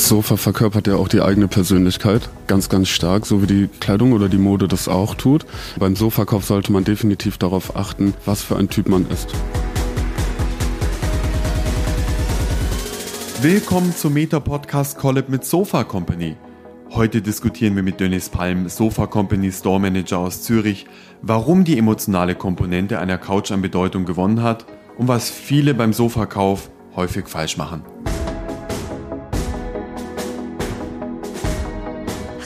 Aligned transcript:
Das 0.00 0.08
Sofa 0.08 0.38
verkörpert 0.38 0.86
ja 0.86 0.96
auch 0.96 1.08
die 1.08 1.20
eigene 1.20 1.46
Persönlichkeit 1.46 2.30
ganz, 2.46 2.70
ganz 2.70 2.88
stark, 2.88 3.26
so 3.26 3.42
wie 3.42 3.46
die 3.46 3.68
Kleidung 3.80 4.12
oder 4.12 4.30
die 4.30 4.38
Mode 4.38 4.66
das 4.66 4.88
auch 4.88 5.14
tut. 5.14 5.44
Beim 5.78 5.94
Sofakauf 5.94 6.46
sollte 6.46 6.72
man 6.72 6.84
definitiv 6.84 7.36
darauf 7.36 7.76
achten, 7.76 8.14
was 8.24 8.42
für 8.42 8.56
ein 8.56 8.70
Typ 8.70 8.88
man 8.88 9.06
ist. 9.10 9.28
Willkommen 13.42 13.94
zum 13.94 14.14
Meta 14.14 14.40
Podcast 14.40 14.96
Collab 14.96 15.28
mit 15.28 15.44
Sofa 15.44 15.84
Company. 15.84 16.34
Heute 16.92 17.20
diskutieren 17.20 17.76
wir 17.76 17.82
mit 17.82 18.00
Dennis 18.00 18.30
Palm, 18.30 18.70
Sofa 18.70 19.06
Company 19.06 19.52
Store 19.52 19.80
Manager 19.80 20.20
aus 20.20 20.42
Zürich, 20.42 20.86
warum 21.20 21.64
die 21.64 21.76
emotionale 21.76 22.34
Komponente 22.34 23.00
einer 23.00 23.18
Couch 23.18 23.52
an 23.52 23.60
Bedeutung 23.60 24.06
gewonnen 24.06 24.42
hat 24.42 24.64
und 24.96 25.08
was 25.08 25.28
viele 25.28 25.74
beim 25.74 25.92
Sofakauf 25.92 26.70
häufig 26.96 27.28
falsch 27.28 27.58
machen. 27.58 27.84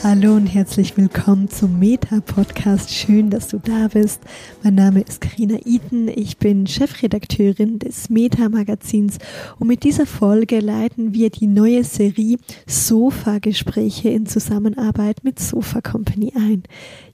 Hallo 0.07 0.35
und 0.35 0.45
herzlich 0.45 0.95
willkommen 0.97 1.49
zum 1.49 1.79
Meta-Podcast. 1.79 2.93
Schön, 2.93 3.31
dass 3.31 3.47
du 3.47 3.57
da 3.57 3.87
bist. 3.87 4.21
Mein 4.61 4.75
Name 4.75 5.01
ist 5.01 5.19
Karina 5.19 5.57
Eaton. 5.65 6.09
Ich 6.09 6.37
bin 6.37 6.67
Chefredakteurin 6.67 7.79
des 7.79 8.11
Meta-Magazins 8.11 9.17
und 9.57 9.67
mit 9.67 9.83
dieser 9.83 10.05
Folge 10.05 10.59
leiten 10.59 11.15
wir 11.15 11.31
die 11.31 11.47
neue 11.47 11.83
Serie 11.83 12.37
Sofa-Gespräche 12.67 14.09
in 14.09 14.27
Zusammenarbeit 14.27 15.23
mit 15.23 15.39
Sofa 15.39 15.81
Company 15.81 16.33
ein. 16.35 16.61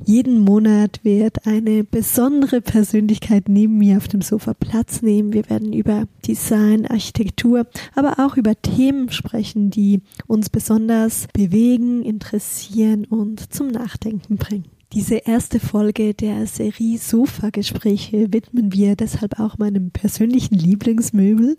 Jeden 0.04 0.40
Monat 0.40 1.00
wird 1.04 1.48
eine 1.48 1.86
besondere 1.86 2.60
Persönlichkeit 2.60 3.48
neben 3.48 3.78
mir 3.78 3.96
auf 3.96 4.10
dem 4.10 4.22
Sofa 4.22 4.54
Platz 4.54 5.02
nehmen. 5.02 5.32
Wir 5.32 5.50
werden 5.50 5.72
über 5.72 6.08
Design, 6.28 6.86
Architektur, 6.88 7.68
aber 7.96 8.20
auch 8.20 8.36
über 8.36 8.62
Themen 8.62 9.10
sprechen, 9.12 9.70
die 9.70 10.02
uns 10.28 10.50
besonders 10.50 11.30
bewegen, 11.34 12.04
interessieren 12.04 12.81
inspirieren 12.82 13.06
und 13.06 13.54
zum 13.54 13.68
Nachdenken 13.68 14.38
bringen. 14.38 14.66
Diese 14.94 15.16
erste 15.16 15.60
Folge 15.60 16.14
der 16.14 16.46
Serie 16.48 16.98
Sofa-Gespräche 16.98 18.34
widmen 18.34 18.74
wir 18.74 18.96
deshalb 18.96 19.40
auch 19.40 19.58
meinem 19.58 19.92
persönlichen 19.92 20.56
Lieblingsmöbel, 20.56 21.58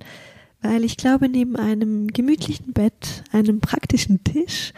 weil 0.60 0.84
ich 0.84 0.96
glaube, 0.96 1.28
neben 1.28 1.56
einem 1.56 2.08
gemütlichen 2.08 2.72
Bett, 2.72 3.24
einem 3.32 3.60
praktischen 3.60 4.22
Tisch, 4.22 4.72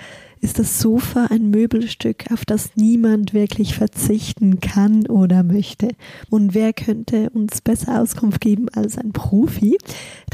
ist 0.45 0.59
das 0.59 0.79
Sofa 0.79 1.29
ein 1.31 1.49
Möbelstück, 1.49 2.31
auf 2.31 2.45
das 2.45 2.77
niemand 2.77 3.33
wirklich 3.33 3.75
verzichten 3.75 4.61
kann 4.61 5.07
oder 5.07 5.43
möchte. 5.43 5.89
Und 6.29 6.53
wer 6.53 6.75
könnte 6.75 7.31
uns 7.31 7.63
besser 7.63 8.03
Auskunft 8.03 8.43
geben 8.43 8.69
als 8.69 8.99
ein 8.99 9.13
Profi, 9.13 9.79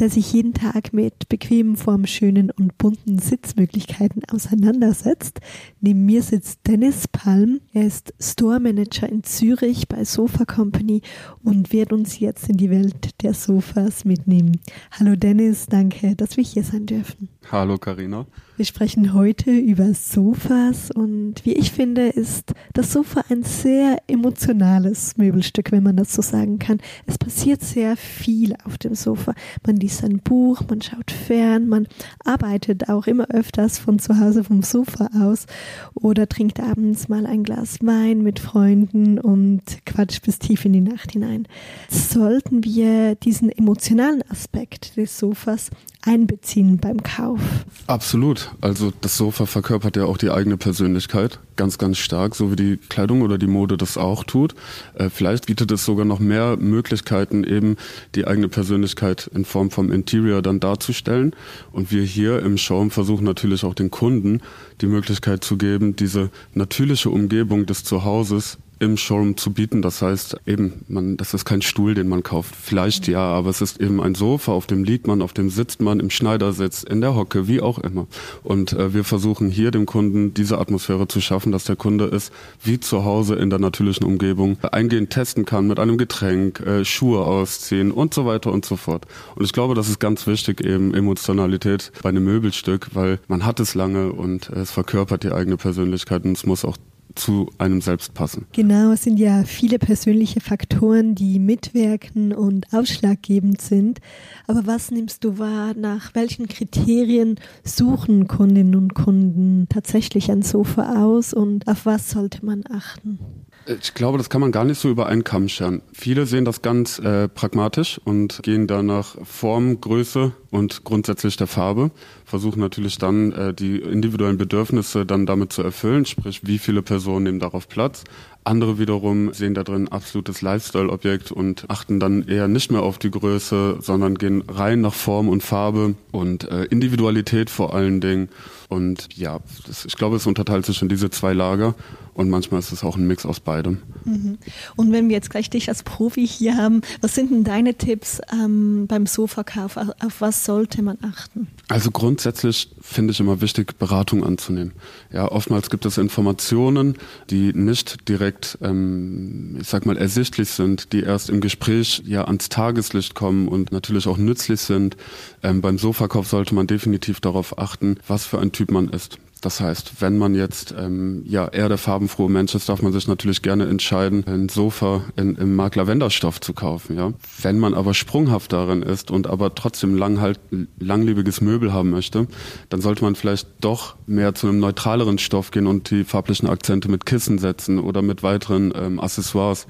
der 0.00 0.10
sich 0.10 0.32
jeden 0.32 0.52
Tag 0.52 0.92
mit 0.92 1.28
bequemen, 1.28 1.76
formschönen 1.76 2.50
und 2.50 2.76
bunten 2.76 3.20
Sitzmöglichkeiten 3.20 4.22
auseinandersetzt? 4.24 5.38
Neben 5.80 6.04
mir 6.06 6.24
sitzt 6.24 6.66
Dennis 6.66 7.06
Palm. 7.06 7.60
Er 7.72 7.86
ist 7.86 8.12
Store 8.18 8.58
Manager 8.58 9.08
in 9.08 9.22
Zürich 9.22 9.86
bei 9.86 10.04
Sofa 10.04 10.44
Company 10.44 11.02
und 11.44 11.72
wird 11.72 11.92
uns 11.92 12.18
jetzt 12.18 12.48
in 12.48 12.56
die 12.56 12.70
Welt 12.70 13.22
der 13.22 13.32
Sofas 13.32 14.04
mitnehmen. 14.04 14.58
Hallo 14.90 15.14
Dennis, 15.14 15.66
danke, 15.66 16.16
dass 16.16 16.36
wir 16.36 16.42
hier 16.42 16.64
sein 16.64 16.86
dürfen. 16.86 17.28
Hallo 17.52 17.78
Karina. 17.78 18.26
Wir 18.60 18.66
sprechen 18.66 19.14
heute 19.14 19.52
über 19.52 19.94
Sofas 19.94 20.90
und 20.90 21.36
wie 21.44 21.54
ich 21.54 21.72
finde, 21.72 22.08
ist 22.08 22.52
das 22.74 22.92
Sofa 22.92 23.24
ein 23.30 23.42
sehr 23.42 24.02
emotionales 24.06 25.16
Möbelstück, 25.16 25.72
wenn 25.72 25.82
man 25.82 25.96
das 25.96 26.12
so 26.12 26.20
sagen 26.20 26.58
kann. 26.58 26.76
Es 27.06 27.16
passiert 27.16 27.62
sehr 27.62 27.96
viel 27.96 28.54
auf 28.66 28.76
dem 28.76 28.94
Sofa. 28.94 29.32
Man 29.66 29.76
liest 29.76 30.04
ein 30.04 30.18
Buch, 30.18 30.60
man 30.68 30.82
schaut 30.82 31.10
fern, 31.10 31.68
man 31.68 31.88
arbeitet 32.22 32.90
auch 32.90 33.06
immer 33.06 33.30
öfters 33.30 33.78
von 33.78 33.98
zu 33.98 34.20
Hause 34.20 34.44
vom 34.44 34.62
Sofa 34.62 35.08
aus 35.18 35.46
oder 35.94 36.28
trinkt 36.28 36.60
abends 36.60 37.08
mal 37.08 37.24
ein 37.24 37.44
Glas 37.44 37.78
Wein 37.80 38.22
mit 38.22 38.40
Freunden 38.40 39.18
und 39.18 39.62
quatscht 39.86 40.26
bis 40.26 40.38
tief 40.38 40.66
in 40.66 40.74
die 40.74 40.82
Nacht 40.82 41.12
hinein. 41.12 41.48
Sollten 41.88 42.62
wir 42.62 43.14
diesen 43.14 43.48
emotionalen 43.50 44.22
Aspekt 44.28 44.98
des 44.98 45.18
Sofas 45.18 45.70
einbeziehen 46.02 46.78
beim 46.78 47.02
Kauf. 47.02 47.40
Absolut. 47.86 48.50
Also 48.60 48.92
das 49.00 49.16
Sofa 49.16 49.46
verkörpert 49.46 49.96
ja 49.96 50.04
auch 50.04 50.16
die 50.16 50.30
eigene 50.30 50.56
Persönlichkeit 50.56 51.40
ganz, 51.56 51.76
ganz 51.76 51.98
stark, 51.98 52.34
so 52.34 52.50
wie 52.50 52.56
die 52.56 52.76
Kleidung 52.78 53.20
oder 53.20 53.36
die 53.36 53.46
Mode 53.46 53.76
das 53.76 53.98
auch 53.98 54.24
tut. 54.24 54.54
Äh, 54.94 55.10
vielleicht 55.10 55.46
bietet 55.46 55.70
es 55.70 55.84
sogar 55.84 56.06
noch 56.06 56.18
mehr 56.18 56.56
Möglichkeiten, 56.56 57.44
eben 57.44 57.76
die 58.14 58.26
eigene 58.26 58.48
Persönlichkeit 58.48 59.30
in 59.34 59.44
Form 59.44 59.70
vom 59.70 59.92
Interior 59.92 60.40
dann 60.40 60.58
darzustellen. 60.58 61.36
Und 61.70 61.92
wir 61.92 62.02
hier 62.02 62.40
im 62.40 62.56
Showroom 62.56 62.90
versuchen 62.90 63.24
natürlich 63.24 63.64
auch 63.64 63.74
den 63.74 63.90
Kunden 63.90 64.40
die 64.80 64.86
Möglichkeit 64.86 65.44
zu 65.44 65.58
geben, 65.58 65.96
diese 65.96 66.30
natürliche 66.54 67.10
Umgebung 67.10 67.66
des 67.66 67.84
Zuhauses 67.84 68.56
im 68.80 68.96
Showroom 68.96 69.36
zu 69.36 69.52
bieten. 69.52 69.82
Das 69.82 70.02
heißt 70.02 70.38
eben, 70.46 70.84
man, 70.88 71.16
das 71.16 71.34
ist 71.34 71.44
kein 71.44 71.62
Stuhl, 71.62 71.94
den 71.94 72.08
man 72.08 72.22
kauft. 72.22 72.56
Vielleicht 72.56 73.06
ja, 73.06 73.20
aber 73.20 73.50
es 73.50 73.60
ist 73.60 73.80
eben 73.80 74.02
ein 74.02 74.14
Sofa, 74.14 74.52
auf 74.52 74.66
dem 74.66 74.84
liegt 74.84 75.06
man, 75.06 75.22
auf 75.22 75.32
dem 75.32 75.50
sitzt 75.50 75.80
man, 75.80 76.00
im 76.00 76.10
Schneidersitz, 76.10 76.82
in 76.82 77.00
der 77.00 77.14
Hocke, 77.14 77.46
wie 77.46 77.60
auch 77.60 77.78
immer. 77.78 78.06
Und 78.42 78.72
äh, 78.72 78.94
wir 78.94 79.04
versuchen 79.04 79.50
hier 79.50 79.70
dem 79.70 79.86
Kunden 79.86 80.34
diese 80.34 80.58
Atmosphäre 80.58 81.06
zu 81.06 81.20
schaffen, 81.20 81.52
dass 81.52 81.64
der 81.64 81.76
Kunde 81.76 82.06
es 82.06 82.32
wie 82.64 82.80
zu 82.80 83.04
Hause 83.04 83.36
in 83.36 83.50
der 83.50 83.58
natürlichen 83.58 84.06
Umgebung 84.06 84.56
eingehend 84.62 85.10
testen 85.10 85.44
kann 85.44 85.66
mit 85.66 85.78
einem 85.78 85.98
Getränk, 85.98 86.60
äh, 86.60 86.84
Schuhe 86.84 87.20
ausziehen 87.24 87.92
und 87.92 88.14
so 88.14 88.24
weiter 88.24 88.50
und 88.50 88.64
so 88.64 88.76
fort. 88.76 89.06
Und 89.36 89.44
ich 89.44 89.52
glaube, 89.52 89.74
das 89.74 89.88
ist 89.88 90.00
ganz 90.00 90.26
wichtig, 90.26 90.64
eben 90.64 90.94
Emotionalität 90.94 91.92
bei 92.02 92.08
einem 92.08 92.24
Möbelstück, 92.24 92.88
weil 92.94 93.20
man 93.28 93.44
hat 93.44 93.60
es 93.60 93.74
lange 93.74 94.12
und 94.12 94.48
es 94.48 94.70
verkörpert 94.70 95.22
die 95.22 95.32
eigene 95.32 95.58
Persönlichkeit 95.58 96.24
und 96.24 96.32
es 96.32 96.46
muss 96.46 96.64
auch 96.64 96.78
zu 97.20 97.50
einem 97.58 97.80
selbst 97.80 98.14
passen. 98.14 98.46
Genau, 98.52 98.92
es 98.92 99.04
sind 99.04 99.18
ja 99.18 99.44
viele 99.44 99.78
persönliche 99.78 100.40
Faktoren, 100.40 101.14
die 101.14 101.38
mitwirken 101.38 102.32
und 102.32 102.72
ausschlaggebend 102.72 103.60
sind. 103.60 104.00
Aber 104.46 104.66
was 104.66 104.90
nimmst 104.90 105.24
du 105.24 105.38
wahr? 105.38 105.74
Nach 105.74 106.14
welchen 106.14 106.48
Kriterien 106.48 107.38
suchen 107.62 108.26
Kundinnen 108.26 108.74
und 108.74 108.94
Kunden 108.94 109.66
tatsächlich 109.68 110.30
ein 110.30 110.42
Sofa 110.42 111.04
aus 111.04 111.34
und 111.34 111.68
auf 111.68 111.86
was 111.86 112.10
sollte 112.10 112.44
man 112.44 112.64
achten? 112.70 113.18
Ich 113.66 113.94
glaube, 113.94 114.16
das 114.16 114.30
kann 114.30 114.40
man 114.40 114.52
gar 114.52 114.64
nicht 114.64 114.80
so 114.80 114.88
über 114.88 115.06
einen 115.06 115.22
Kamm 115.22 115.48
scheren. 115.48 115.82
Viele 115.92 116.24
sehen 116.26 116.44
das 116.44 116.62
ganz 116.62 116.98
äh, 116.98 117.28
pragmatisch 117.28 118.00
und 118.02 118.42
gehen 118.42 118.66
da 118.66 118.82
nach 118.82 119.16
Form, 119.24 119.80
Größe 119.80 120.32
und 120.50 120.84
grundsätzlich 120.84 121.36
der 121.36 121.46
Farbe. 121.46 121.90
Versuchen 122.24 122.60
natürlich 122.60 122.96
dann 122.98 123.32
äh, 123.32 123.54
die 123.54 123.76
individuellen 123.78 124.38
Bedürfnisse 124.38 125.04
dann 125.04 125.26
damit 125.26 125.52
zu 125.52 125.62
erfüllen, 125.62 126.06
sprich 126.06 126.46
wie 126.46 126.58
viele 126.58 126.82
Personen 126.82 127.24
nehmen 127.24 127.38
darauf 127.38 127.68
Platz. 127.68 128.04
Andere 128.50 128.80
wiederum 128.80 129.32
sehen 129.32 129.54
da 129.54 129.62
drin 129.62 129.86
absolutes 129.86 130.42
Lifestyle-Objekt 130.42 131.30
und 131.30 131.66
achten 131.68 132.00
dann 132.00 132.26
eher 132.26 132.48
nicht 132.48 132.72
mehr 132.72 132.82
auf 132.82 132.98
die 132.98 133.12
Größe, 133.12 133.78
sondern 133.80 134.16
gehen 134.16 134.42
rein 134.48 134.80
nach 134.80 134.92
Form 134.92 135.28
und 135.28 135.44
Farbe 135.44 135.94
und 136.10 136.50
äh, 136.50 136.64
Individualität 136.64 137.48
vor 137.48 137.72
allen 137.74 138.00
Dingen. 138.00 138.28
Und 138.68 139.08
ja, 139.16 139.38
das, 139.66 139.84
ich 139.84 139.96
glaube, 139.96 140.16
es 140.16 140.26
unterteilt 140.26 140.66
sich 140.66 140.82
in 140.82 140.88
diese 140.88 141.10
zwei 141.10 141.32
Lager 141.32 141.76
und 142.14 142.28
manchmal 142.28 142.60
ist 142.60 142.70
es 142.70 142.84
auch 142.84 142.96
ein 142.96 143.06
Mix 143.06 143.24
aus 143.24 143.40
beidem. 143.40 143.78
Mhm. 144.04 144.38
Und 144.76 144.92
wenn 144.92 145.08
wir 145.08 145.16
jetzt 145.16 145.30
gleich 145.30 145.48
dich 145.48 145.68
als 145.68 145.82
Profi 145.82 146.26
hier 146.26 146.56
haben, 146.56 146.82
was 147.00 147.14
sind 147.14 147.30
denn 147.30 147.44
deine 147.44 147.74
Tipps 147.74 148.20
ähm, 148.32 148.86
beim 148.86 149.06
Sofakauf? 149.06 149.76
Auf 149.76 150.20
was 150.20 150.44
sollte 150.44 150.82
man 150.82 150.98
achten? 151.02 151.48
Also 151.68 151.90
grundsätzlich 151.90 152.70
finde 152.80 153.12
ich 153.12 153.20
immer 153.20 153.40
wichtig, 153.40 153.78
Beratung 153.78 154.24
anzunehmen. 154.24 154.72
Ja, 155.12 155.30
oftmals 155.30 155.70
gibt 155.70 155.86
es 155.86 155.98
Informationen, 155.98 156.96
die 157.30 157.52
nicht 157.52 158.08
direkt, 158.08 158.39
ähm, 158.62 159.58
ich 159.60 159.68
sag 159.68 159.86
mal, 159.86 159.96
ersichtlich 159.96 160.50
sind, 160.50 160.92
die 160.92 161.02
erst 161.02 161.30
im 161.30 161.40
Gespräch 161.40 162.02
ja 162.06 162.24
ans 162.24 162.48
Tageslicht 162.48 163.14
kommen 163.14 163.48
und 163.48 163.72
natürlich 163.72 164.06
auch 164.06 164.18
nützlich 164.18 164.60
sind. 164.60 164.96
Ähm, 165.42 165.60
beim 165.60 165.78
Sofakauf 165.78 166.26
sollte 166.26 166.54
man 166.54 166.66
definitiv 166.66 167.20
darauf 167.20 167.58
achten, 167.58 167.98
was 168.06 168.26
für 168.26 168.38
ein 168.38 168.52
Typ 168.52 168.70
man 168.70 168.88
ist. 168.88 169.18
Das 169.40 169.60
heißt, 169.60 170.00
wenn 170.00 170.18
man 170.18 170.34
jetzt 170.34 170.74
ähm, 170.78 171.22
ja 171.24 171.48
eher 171.48 171.68
der 171.68 171.78
farbenfrohe 171.78 172.28
Mensch 172.28 172.54
ist, 172.54 172.68
darf 172.68 172.82
man 172.82 172.92
sich 172.92 173.08
natürlich 173.08 173.40
gerne 173.40 173.66
entscheiden, 173.66 174.24
ein 174.26 174.50
Sofa 174.50 175.04
in, 175.16 175.36
im 175.36 175.56
Mark 175.56 175.76
Lavenderstoff 175.76 176.40
zu 176.40 176.52
kaufen. 176.52 176.96
Ja, 176.96 177.12
wenn 177.40 177.58
man 177.58 177.72
aber 177.72 177.94
sprunghaft 177.94 178.52
darin 178.52 178.82
ist 178.82 179.10
und 179.10 179.26
aber 179.26 179.54
trotzdem 179.54 179.96
lang 179.96 180.20
halt 180.20 180.40
langlebiges 180.78 181.40
Möbel 181.40 181.72
haben 181.72 181.90
möchte, 181.90 182.26
dann 182.68 182.82
sollte 182.82 183.02
man 183.02 183.14
vielleicht 183.14 183.48
doch 183.62 183.96
mehr 184.06 184.34
zu 184.34 184.46
einem 184.46 184.58
neutraleren 184.58 185.18
Stoff 185.18 185.50
gehen 185.50 185.66
und 185.66 185.90
die 185.90 186.04
farblichen 186.04 186.48
Akzente 186.48 186.90
mit 186.90 187.06
Kissen 187.06 187.38
setzen 187.38 187.78
oder 187.78 188.02
mit 188.02 188.22
weiteren 188.22 188.72
ähm, 188.76 189.00
Accessoires. 189.00 189.66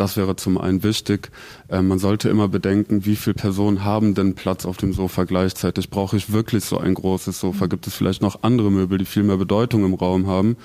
Das 0.00 0.16
wäre 0.16 0.34
zum 0.34 0.56
einen 0.56 0.82
wichtig. 0.82 1.30
Äh, 1.68 1.82
man 1.82 1.98
sollte 1.98 2.30
immer 2.30 2.48
bedenken, 2.48 3.04
wie 3.04 3.16
viele 3.16 3.34
Personen 3.34 3.84
haben 3.84 4.14
denn 4.14 4.34
Platz 4.34 4.64
auf 4.64 4.78
dem 4.78 4.94
Sofa 4.94 5.24
gleichzeitig. 5.24 5.90
Brauche 5.90 6.16
ich 6.16 6.32
wirklich 6.32 6.64
so 6.64 6.78
ein 6.78 6.94
großes 6.94 7.38
Sofa? 7.38 7.66
Gibt 7.66 7.86
es 7.86 7.92
vielleicht 7.92 8.22
noch 8.22 8.42
andere 8.42 8.70
Möbel, 8.70 8.96
die 8.96 9.04
viel 9.04 9.24
mehr 9.24 9.36
Bedeutung 9.36 9.84
im 9.84 9.92
Raum 9.92 10.26
haben? 10.26 10.56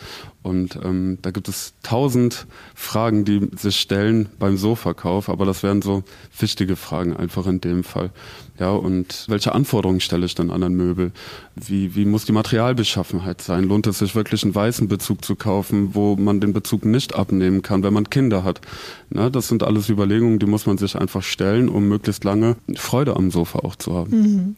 Und 0.45 0.77
ähm, 0.83 1.17
da 1.23 1.31
gibt 1.31 1.49
es 1.49 1.73
tausend 1.81 2.45
Fragen, 2.75 3.25
die 3.25 3.49
sich 3.57 3.77
stellen 3.79 4.29
beim 4.37 4.57
Sofakauf, 4.57 5.27
aber 5.27 5.43
das 5.43 5.63
wären 5.63 5.81
so 5.81 6.03
wichtige 6.37 6.75
Fragen 6.75 7.17
einfach 7.17 7.47
in 7.47 7.61
dem 7.61 7.83
Fall. 7.83 8.11
Ja, 8.59 8.69
und 8.69 9.25
welche 9.27 9.55
Anforderungen 9.55 10.01
stelle 10.01 10.27
ich 10.27 10.35
dann 10.35 10.51
an 10.51 10.61
ein 10.61 10.75
Möbel? 10.75 11.13
Wie, 11.55 11.95
wie 11.95 12.05
muss 12.05 12.25
die 12.25 12.31
Materialbeschaffenheit 12.31 13.41
sein? 13.41 13.63
Lohnt 13.63 13.87
es 13.87 13.97
sich 13.97 14.13
wirklich 14.13 14.43
einen 14.43 14.53
weißen 14.53 14.87
Bezug 14.87 15.25
zu 15.25 15.35
kaufen, 15.35 15.95
wo 15.95 16.15
man 16.15 16.39
den 16.39 16.53
Bezug 16.53 16.85
nicht 16.85 17.15
abnehmen 17.15 17.63
kann, 17.63 17.81
wenn 17.81 17.93
man 17.93 18.11
Kinder 18.11 18.43
hat? 18.43 18.61
Na, 19.09 19.31
das 19.31 19.47
sind 19.47 19.63
alles 19.63 19.89
Überlegungen, 19.89 20.37
die 20.37 20.45
muss 20.45 20.67
man 20.67 20.77
sich 20.77 20.95
einfach 20.95 21.23
stellen, 21.23 21.69
um 21.69 21.87
möglichst 21.87 22.23
lange 22.23 22.55
Freude 22.75 23.15
am 23.15 23.31
Sofa 23.31 23.59
auch 23.59 23.77
zu 23.77 23.95
haben. 23.95 24.11
Mhm. 24.11 24.55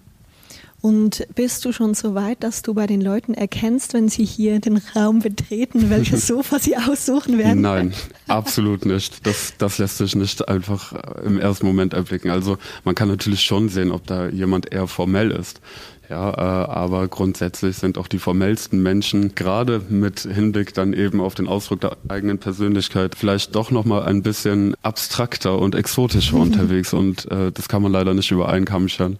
Und 0.79 1.25
bist 1.33 1.65
du 1.65 1.71
schon 1.71 1.95
so 1.95 2.13
weit, 2.13 2.43
dass 2.43 2.61
du 2.61 2.75
bei 2.75 2.85
den 2.85 3.01
Leuten 3.01 3.33
erkennst, 3.33 3.95
wenn 3.95 4.09
sie 4.09 4.25
hier 4.25 4.59
den 4.59 4.79
Raum 4.95 5.19
betreten, 5.19 5.89
welches 5.89 6.27
Sofa 6.27 6.59
sie 6.59 6.77
aussuchen 6.77 7.39
werden? 7.39 7.61
Nein, 7.61 7.93
absolut 8.27 8.85
nicht. 8.85 9.25
Das, 9.25 9.53
das 9.57 9.79
lässt 9.79 9.97
sich 9.97 10.15
nicht 10.15 10.47
einfach 10.47 10.93
im 11.23 11.39
ersten 11.39 11.65
Moment 11.65 11.93
erblicken. 11.93 12.29
Also 12.29 12.59
man 12.83 12.93
kann 12.93 13.07
natürlich 13.07 13.41
schon 13.41 13.69
sehen, 13.69 13.91
ob 13.91 14.05
da 14.05 14.29
jemand 14.29 14.71
eher 14.71 14.87
formell 14.87 15.31
ist. 15.31 15.61
Ja, 16.09 16.31
äh, 16.31 16.69
aber 16.69 17.07
grundsätzlich 17.09 17.77
sind 17.77 17.97
auch 17.97 18.07
die 18.07 18.19
formellsten 18.19 18.81
Menschen 18.81 19.35
gerade 19.35 19.81
mit 19.89 20.21
Hinblick 20.21 20.73
dann 20.73 20.93
eben 20.93 21.19
auf 21.19 21.35
den 21.35 21.47
Ausdruck 21.47 21.81
der 21.81 21.97
eigenen 22.07 22.39
Persönlichkeit 22.39 23.15
vielleicht 23.15 23.55
doch 23.55 23.71
noch 23.71 23.83
mal 23.83 24.03
ein 24.03 24.21
bisschen 24.21 24.75
abstrakter 24.83 25.59
und 25.59 25.75
exotischer 25.75 26.35
unterwegs 26.37 26.93
und 26.93 27.29
äh, 27.29 27.51
das 27.51 27.67
kann 27.67 27.81
man 27.81 27.91
leider 27.91 28.13
nicht 28.13 28.31
über 28.31 28.47
einen 28.47 28.65
Kamm 28.65 28.87
scheren. 28.87 29.19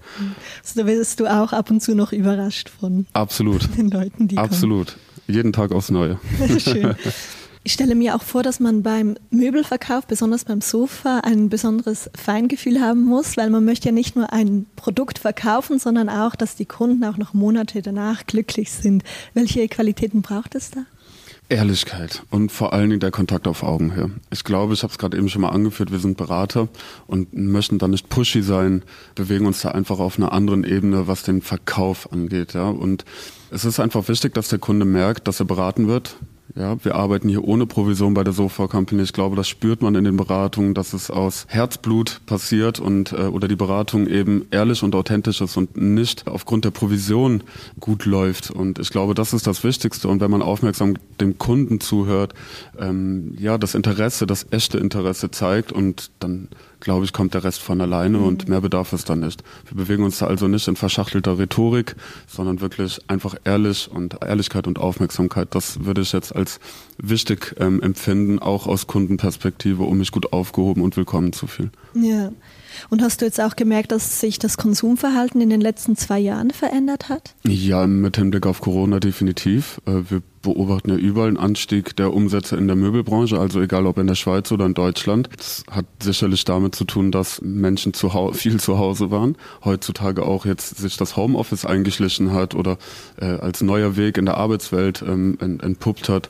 Also 0.64 0.82
da 0.82 0.88
wirst 0.88 1.20
du 1.20 1.28
auch 1.28 1.52
ab 1.52 1.70
und 1.70 1.82
zu 1.82 1.94
noch 1.94 2.14
überrascht 2.14 2.70
von 2.70 3.06
Absolut. 3.12 3.68
den 3.78 3.90
Leuten, 3.90 4.30
die 4.30 4.38
Absolut. 4.38 4.88
Kommen. 4.88 5.36
Jeden 5.36 5.52
Tag 5.52 5.74
aufs 5.74 5.92
Neue. 5.92 6.20
Schön. 6.60 6.96
Ich 7.68 7.74
stelle 7.74 7.96
mir 7.96 8.16
auch 8.16 8.24
vor, 8.24 8.44
dass 8.44 8.62
man 8.62 8.82
beim 8.82 9.18
Möbelverkauf, 9.30 10.08
besonders 10.08 10.46
beim 10.46 10.62
Sofa, 10.62 11.20
ein 11.26 11.50
besonderes 11.50 12.10
Feingefühl 12.16 12.80
haben 12.80 13.04
muss, 13.04 13.36
weil 13.36 13.50
man 13.50 13.66
möchte 13.66 13.90
ja 13.90 13.92
nicht 13.92 14.16
nur 14.16 14.32
ein 14.32 14.68
Produkt 14.78 15.20
verkaufen, 15.20 15.78
sondern 15.78 16.08
auch, 16.08 16.38
dass 16.38 16.56
die 16.56 16.64
Kunden 16.64 17.04
auch 17.04 17.18
noch 17.18 17.34
Monate 17.34 17.82
danach 17.82 18.26
glücklich 18.26 18.72
sind. 18.72 19.04
Welche 19.34 19.68
Qualitäten 19.68 20.22
braucht 20.22 20.56
es 20.56 20.72
da? 20.72 20.86
Ehrlichkeit 21.50 22.24
und 22.30 22.54
vor 22.54 22.72
allen 22.72 22.90
Dingen 22.90 23.02
der 23.02 23.12
Kontakt 23.12 23.50
auf 23.50 23.64
Augenhöhe. 23.64 24.12
Ich 24.32 24.46
glaube, 24.46 24.74
ich 24.74 24.84
habe 24.84 24.92
es 24.92 24.98
gerade 24.98 25.18
eben 25.18 25.28
schon 25.28 25.42
mal 25.42 25.50
angeführt, 25.50 25.92
wir 25.92 26.00
sind 26.00 26.16
Berater 26.16 26.70
und 27.06 27.34
möchten 27.34 27.80
da 27.80 27.90
nicht 27.90 28.08
pushy 28.08 28.44
sein, 28.44 28.82
bewegen 29.14 29.46
uns 29.46 29.60
da 29.60 29.72
einfach 29.72 30.00
auf 30.00 30.18
einer 30.18 30.32
anderen 30.32 30.64
Ebene, 30.64 31.08
was 31.08 31.24
den 31.24 31.42
Verkauf 31.42 32.14
angeht. 32.14 32.54
Ja? 32.54 32.70
Und 32.70 33.04
es 33.52 33.66
ist 33.66 33.82
einfach 33.82 34.08
wichtig, 34.08 34.34
dass 34.36 34.48
der 34.48 34.60
Kunde 34.60 34.86
merkt, 34.86 35.28
dass 35.28 35.42
er 35.42 35.46
beraten 35.46 35.90
wird, 35.90 36.16
ja, 36.56 36.84
wir 36.84 36.96
arbeiten 36.96 37.30
hier 37.30 37.44
ohne 37.44 37.66
Provision 37.66 38.14
bei 38.14 38.24
der 38.24 38.34
Sofa 38.34 38.68
Company. 38.68 39.04
Ich 39.04 39.14
glaube, 39.14 39.36
das 39.36 39.48
spürt 39.48 39.82
man 39.82 39.96
in 39.96 40.04
den 40.04 40.18
Beratungen, 40.18 40.74
dass 40.74 40.94
es 40.94 41.12
aus 41.12 41.46
Herzblut 41.50 42.22
passiert 42.26 42.80
und 42.80 43.12
äh, 43.12 43.28
oder 43.28 43.48
die 43.48 43.56
Beratung 43.56 44.08
eben 44.08 44.46
ehrlich 44.52 44.84
und 44.84 44.96
authentisch 44.96 45.42
ist 45.42 45.58
und 45.58 45.78
nicht 45.78 46.28
aufgrund 46.28 46.66
der 46.66 46.72
Provision 46.72 47.44
gut 47.80 48.06
läuft. 48.06 48.50
Und 48.50 48.80
ich 48.80 48.90
glaube, 48.90 49.14
das 49.14 49.34
ist 49.34 49.46
das 49.46 49.64
Wichtigste. 49.64 50.08
Und 50.08 50.22
wenn 50.22 50.32
man 50.32 50.42
aufmerksam 50.42 50.96
dem 51.20 51.38
Kunden 51.38 51.80
zuhört, 51.80 52.34
ähm, 52.80 53.36
ja, 53.38 53.58
das 53.58 53.76
Interesse, 53.76 54.26
das 54.26 54.48
echte 54.52 54.78
Interesse 54.78 55.32
zeigt 55.32 55.72
und 55.72 56.12
dann 56.20 56.48
glaube 56.80 57.06
ich, 57.06 57.14
kommt 57.14 57.34
der 57.34 57.44
Rest 57.44 57.62
von 57.62 57.82
alleine 57.82 58.20
mhm. 58.20 58.24
und 58.26 58.50
mehr 58.50 58.62
bedarf 58.62 58.94
es 58.94 59.04
dann 59.04 59.20
nicht. 59.20 59.44
Wir 59.68 59.78
bewegen 59.78 60.04
uns 60.04 60.20
da 60.20 60.28
also 60.28 60.48
nicht 60.48 60.68
in 60.68 60.76
verschachtelter 60.76 61.40
Rhetorik, 61.40 61.96
sondern 62.28 62.62
wirklich 62.62 63.00
einfach 63.08 63.36
ehrlich 63.44 63.90
und 63.92 64.18
Ehrlichkeit 64.24 64.68
und 64.68 64.80
Aufmerksamkeit. 64.80 65.50
Das 65.52 65.86
würde 65.86 66.02
ich 66.02 66.14
jetzt 66.14 66.36
als 66.36 66.60
wichtig 66.98 67.56
ähm, 67.60 67.82
empfinden, 67.82 68.40
auch 68.40 68.68
aus 68.68 68.88
Kundenperspektive, 68.88 69.84
um 69.84 69.98
mich 69.98 70.12
gut 70.12 70.34
aufgehoben 70.34 70.82
und 70.82 70.98
willkommen 70.98 71.34
zu 71.34 71.48
fühlen. 71.48 71.72
Ja. 71.94 72.32
Und 72.90 73.02
hast 73.02 73.22
du 73.22 73.26
jetzt 73.26 73.42
auch 73.42 73.56
gemerkt, 73.56 73.92
dass 73.92 74.20
sich 74.20 74.40
das 74.40 74.58
Konsumverhalten 74.58 75.42
in 75.42 75.50
den 75.50 75.62
letzten 75.62 75.96
zwei 75.96 76.20
Jahren 76.20 76.52
verändert 76.52 77.10
hat? 77.10 77.34
Ja, 77.44 77.88
mit 77.88 78.18
Hinblick 78.18 78.46
auf 78.46 78.62
Corona 78.62 79.00
definitiv. 79.00 79.82
Äh, 79.86 80.10
wir 80.10 80.22
beobachten 80.42 80.90
ja 80.92 80.96
überall 80.96 81.28
einen 81.28 81.38
Anstieg 81.38 81.96
der 81.96 82.14
Umsätze 82.14 82.56
in 82.56 82.68
der 82.68 82.76
Möbelbranche, 82.76 83.40
also 83.40 83.62
egal 83.62 83.86
ob 83.86 83.98
in 83.98 84.08
der 84.08 84.16
Schweiz 84.16 84.52
oder 84.52 84.66
in 84.66 84.74
Deutschland. 84.74 85.30
Das 85.36 85.64
hat 85.70 85.86
sicherlich 86.02 86.46
damit 86.46 86.76
zu 86.76 86.86
tun, 86.86 87.12
dass 87.12 87.42
Menschen 87.42 87.94
zu 87.94 88.10
viel 88.34 88.60
zu 88.60 88.78
Hause 88.78 89.12
waren, 89.12 89.36
heutzutage 89.64 90.24
auch 90.24 90.46
jetzt 90.46 90.78
sich 90.78 90.98
das 90.98 91.16
Homeoffice 91.16 91.66
eingeschlichen 91.66 92.34
hat 92.34 92.56
oder 92.56 92.78
äh, 93.20 93.26
als 93.26 93.62
neuer 93.62 93.98
Weg 93.98 94.18
in 94.18 94.26
der 94.26 94.38
Arbeitswelt 94.38 95.02
ähm, 95.02 95.38
entpuppt 95.40 96.10
hat 96.10 96.30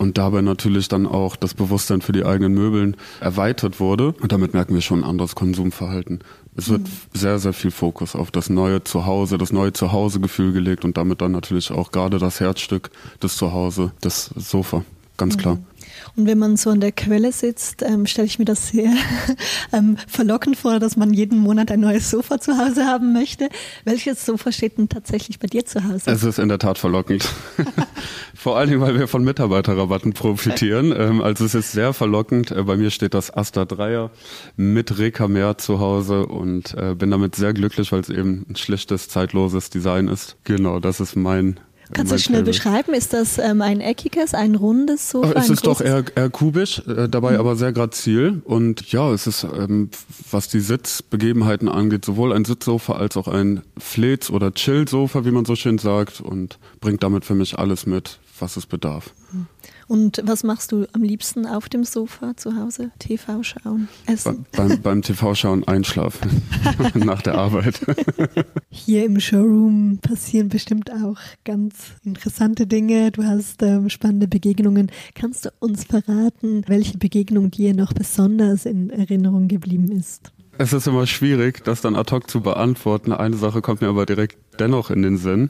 und 0.00 0.16
dabei 0.16 0.40
natürlich 0.40 0.88
dann 0.88 1.06
auch 1.06 1.36
das 1.36 1.52
Bewusstsein 1.52 2.00
für 2.00 2.12
die 2.12 2.24
eigenen 2.24 2.54
Möbeln 2.54 2.96
erweitert 3.20 3.80
wurde. 3.80 4.14
Und 4.20 4.32
damit 4.32 4.54
merken 4.54 4.72
wir 4.72 4.80
schon 4.80 5.00
ein 5.00 5.08
anderes 5.08 5.34
Konsumverhalten. 5.34 6.20
Es 6.60 6.68
wird 6.68 6.82
mhm. 6.82 6.88
sehr, 7.14 7.38
sehr 7.38 7.54
viel 7.54 7.70
Fokus 7.70 8.14
auf 8.14 8.30
das 8.30 8.50
neue 8.50 8.84
Zuhause, 8.84 9.38
das 9.38 9.50
neue 9.50 9.72
Zuhausegefühl 9.72 10.52
gelegt 10.52 10.84
und 10.84 10.96
damit 10.98 11.22
dann 11.22 11.32
natürlich 11.32 11.70
auch 11.70 11.90
gerade 11.90 12.18
das 12.18 12.38
Herzstück 12.40 12.90
des 13.22 13.36
Zuhause, 13.36 13.92
das 14.02 14.26
Sofa. 14.36 14.84
Ganz 15.16 15.38
klar. 15.38 15.58
Und 16.16 16.26
wenn 16.26 16.38
man 16.38 16.56
so 16.56 16.70
an 16.70 16.80
der 16.80 16.92
Quelle 16.92 17.32
sitzt, 17.32 17.82
ähm, 17.82 18.06
stelle 18.06 18.26
ich 18.26 18.38
mir 18.38 18.44
das 18.44 18.68
sehr 18.68 18.92
ähm, 19.72 19.96
verlockend 20.06 20.56
vor, 20.56 20.78
dass 20.78 20.96
man 20.96 21.12
jeden 21.12 21.38
Monat 21.38 21.70
ein 21.70 21.80
neues 21.80 22.10
Sofa 22.10 22.40
zu 22.40 22.58
Hause 22.58 22.86
haben 22.86 23.12
möchte. 23.12 23.48
Welches 23.84 24.24
Sofa 24.24 24.52
steht 24.52 24.78
denn 24.78 24.88
tatsächlich 24.88 25.38
bei 25.38 25.46
dir 25.46 25.64
zu 25.64 25.84
Hause? 25.84 26.10
Es 26.10 26.24
ist 26.24 26.38
in 26.38 26.48
der 26.48 26.58
Tat 26.58 26.78
verlockend. 26.78 27.28
vor 28.34 28.56
allen 28.56 28.70
Dingen, 28.70 28.80
weil 28.80 28.98
wir 28.98 29.08
von 29.08 29.24
Mitarbeiterrabatten 29.24 30.12
profitieren. 30.12 30.94
Ähm, 30.96 31.22
also 31.22 31.44
es 31.44 31.54
ist 31.54 31.72
sehr 31.72 31.92
verlockend. 31.92 32.50
Äh, 32.50 32.62
bei 32.62 32.76
mir 32.76 32.90
steht 32.90 33.14
das 33.14 33.34
Asta 33.34 33.64
Dreier 33.64 34.10
mit 34.56 34.98
Rekamer 34.98 35.58
zu 35.58 35.80
Hause 35.80 36.26
und 36.26 36.74
äh, 36.74 36.94
bin 36.94 37.10
damit 37.10 37.34
sehr 37.34 37.52
glücklich, 37.52 37.92
weil 37.92 38.00
es 38.00 38.08
eben 38.08 38.46
ein 38.48 38.56
schlichtes, 38.56 39.08
zeitloses 39.08 39.70
Design 39.70 40.08
ist. 40.08 40.36
Genau, 40.44 40.80
das 40.80 41.00
ist 41.00 41.16
mein 41.16 41.60
Kannst 41.92 42.12
du 42.12 42.18
schnell 42.18 42.42
beschreiben? 42.42 42.94
Ist 42.94 43.12
das 43.12 43.38
ähm, 43.38 43.62
ein 43.62 43.80
eckiges, 43.80 44.34
ein 44.34 44.54
rundes 44.54 45.10
Sofa? 45.10 45.32
Es 45.38 45.50
ist 45.50 45.66
doch 45.66 45.80
eher, 45.80 46.04
eher 46.14 46.30
kubisch, 46.30 46.82
äh, 46.86 47.08
dabei 47.08 47.32
mhm. 47.32 47.40
aber 47.40 47.56
sehr 47.56 47.72
grazil. 47.72 48.42
Und 48.44 48.92
ja, 48.92 49.12
es 49.12 49.26
ist, 49.26 49.44
ähm, 49.44 49.90
was 50.30 50.48
die 50.48 50.60
Sitzbegebenheiten 50.60 51.68
angeht, 51.68 52.04
sowohl 52.04 52.32
ein 52.32 52.44
Sitzsofa 52.44 52.94
als 52.94 53.16
auch 53.16 53.28
ein 53.28 53.62
Flitz- 53.78 54.30
oder 54.30 54.52
Chill-Sofa, 54.52 55.24
wie 55.24 55.30
man 55.30 55.44
so 55.44 55.56
schön 55.56 55.78
sagt, 55.78 56.20
und 56.20 56.58
bringt 56.80 57.02
damit 57.02 57.24
für 57.24 57.34
mich 57.34 57.58
alles 57.58 57.86
mit, 57.86 58.18
was 58.38 58.56
es 58.56 58.66
bedarf. 58.66 59.12
Mhm. 59.32 59.46
Und 59.90 60.22
was 60.22 60.44
machst 60.44 60.70
du 60.70 60.86
am 60.92 61.02
liebsten 61.02 61.46
auf 61.46 61.68
dem 61.68 61.82
Sofa 61.82 62.36
zu 62.36 62.54
Hause? 62.54 62.92
TV 63.00 63.42
schauen, 63.42 63.88
essen? 64.06 64.46
Be 64.52 64.58
beim, 64.58 64.82
beim 64.82 65.02
TV 65.02 65.34
schauen 65.34 65.66
einschlafen 65.66 66.42
nach 66.94 67.22
der 67.22 67.34
Arbeit. 67.34 67.80
Hier 68.70 69.04
im 69.04 69.18
Showroom 69.18 69.98
passieren 70.00 70.48
bestimmt 70.48 70.92
auch 70.92 71.18
ganz 71.44 71.74
interessante 72.04 72.68
Dinge. 72.68 73.10
Du 73.10 73.24
hast 73.24 73.64
ähm, 73.64 73.90
spannende 73.90 74.28
Begegnungen. 74.28 74.92
Kannst 75.16 75.46
du 75.46 75.50
uns 75.58 75.82
verraten, 75.82 76.62
welche 76.68 76.96
Begegnung 76.96 77.50
dir 77.50 77.74
noch 77.74 77.92
besonders 77.92 78.66
in 78.66 78.90
Erinnerung 78.90 79.48
geblieben 79.48 79.90
ist? 79.90 80.30
Es 80.62 80.74
ist 80.74 80.86
immer 80.86 81.06
schwierig, 81.06 81.64
das 81.64 81.80
dann 81.80 81.96
ad 81.96 82.14
hoc 82.14 82.28
zu 82.28 82.42
beantworten. 82.42 83.14
Eine 83.14 83.38
Sache 83.38 83.62
kommt 83.62 83.80
mir 83.80 83.88
aber 83.88 84.04
direkt 84.04 84.36
dennoch 84.58 84.90
in 84.90 85.00
den 85.00 85.16
Sinn. 85.16 85.48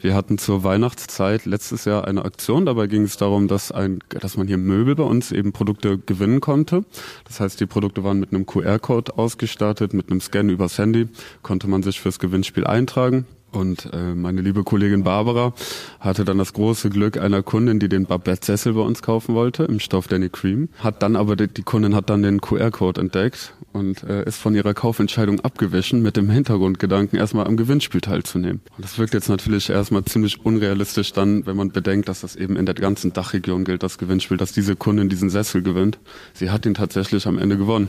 Wir 0.00 0.14
hatten 0.14 0.38
zur 0.38 0.62
Weihnachtszeit 0.62 1.46
letztes 1.46 1.84
Jahr 1.84 2.06
eine 2.06 2.24
Aktion. 2.24 2.64
Dabei 2.64 2.86
ging 2.86 3.02
es 3.02 3.16
darum, 3.16 3.48
dass, 3.48 3.72
ein, 3.72 3.98
dass 4.08 4.36
man 4.36 4.46
hier 4.46 4.58
Möbel 4.58 4.94
bei 4.94 5.02
uns 5.02 5.32
eben 5.32 5.50
Produkte 5.50 5.98
gewinnen 5.98 6.40
konnte. 6.40 6.84
Das 7.24 7.40
heißt, 7.40 7.58
die 7.58 7.66
Produkte 7.66 8.04
waren 8.04 8.20
mit 8.20 8.32
einem 8.32 8.46
QR-Code 8.46 9.18
ausgestattet, 9.18 9.94
mit 9.94 10.12
einem 10.12 10.20
Scan 10.20 10.48
übers 10.48 10.78
Handy, 10.78 11.08
konnte 11.42 11.66
man 11.66 11.82
sich 11.82 12.00
fürs 12.00 12.20
Gewinnspiel 12.20 12.64
eintragen. 12.64 13.26
Und 13.52 13.90
äh, 13.92 14.14
meine 14.14 14.40
liebe 14.40 14.64
Kollegin 14.64 15.04
Barbara 15.04 15.52
hatte 16.00 16.24
dann 16.24 16.38
das 16.38 16.54
große 16.54 16.88
Glück 16.88 17.18
einer 17.18 17.42
Kundin, 17.42 17.78
die 17.78 17.88
den 17.88 18.06
Babette-Sessel 18.06 18.72
bei 18.72 18.80
uns 18.80 19.02
kaufen 19.02 19.34
wollte, 19.34 19.64
im 19.64 19.78
Stoff 19.78 20.08
Danny 20.08 20.30
Cream. 20.30 20.70
Hat 20.78 21.02
dann 21.02 21.16
aber, 21.16 21.36
die, 21.36 21.62
Kundin 21.62 21.94
hat 21.94 22.08
dann 22.08 22.22
den 22.22 22.40
QR-Code 22.40 23.00
entdeckt 23.00 23.52
und 23.72 24.04
äh, 24.04 24.24
ist 24.24 24.38
von 24.38 24.54
ihrer 24.54 24.72
Kaufentscheidung 24.72 25.40
abgewichen 25.40 26.00
mit 26.00 26.16
dem 26.16 26.30
Hintergrundgedanken, 26.30 27.18
erstmal 27.18 27.46
am 27.46 27.58
Gewinnspiel 27.58 28.00
teilzunehmen. 28.00 28.62
Und 28.76 28.84
das 28.84 28.98
wirkt 28.98 29.12
jetzt 29.12 29.28
natürlich 29.28 29.68
erstmal 29.68 30.04
ziemlich 30.06 30.44
unrealistisch 30.44 31.12
dann, 31.12 31.44
wenn 31.44 31.56
man 31.56 31.72
bedenkt, 31.72 32.08
dass 32.08 32.22
das 32.22 32.36
eben 32.36 32.56
in 32.56 32.64
der 32.64 32.74
ganzen 32.74 33.12
Dachregion 33.12 33.64
gilt, 33.64 33.82
das 33.82 33.98
Gewinnspiel, 33.98 34.38
dass 34.38 34.52
diese 34.52 34.76
Kundin 34.76 35.10
diesen 35.10 35.28
Sessel 35.28 35.62
gewinnt. 35.62 35.98
Sie 36.32 36.50
hat 36.50 36.64
ihn 36.64 36.74
tatsächlich 36.74 37.26
am 37.26 37.38
Ende 37.38 37.58
gewonnen. 37.58 37.88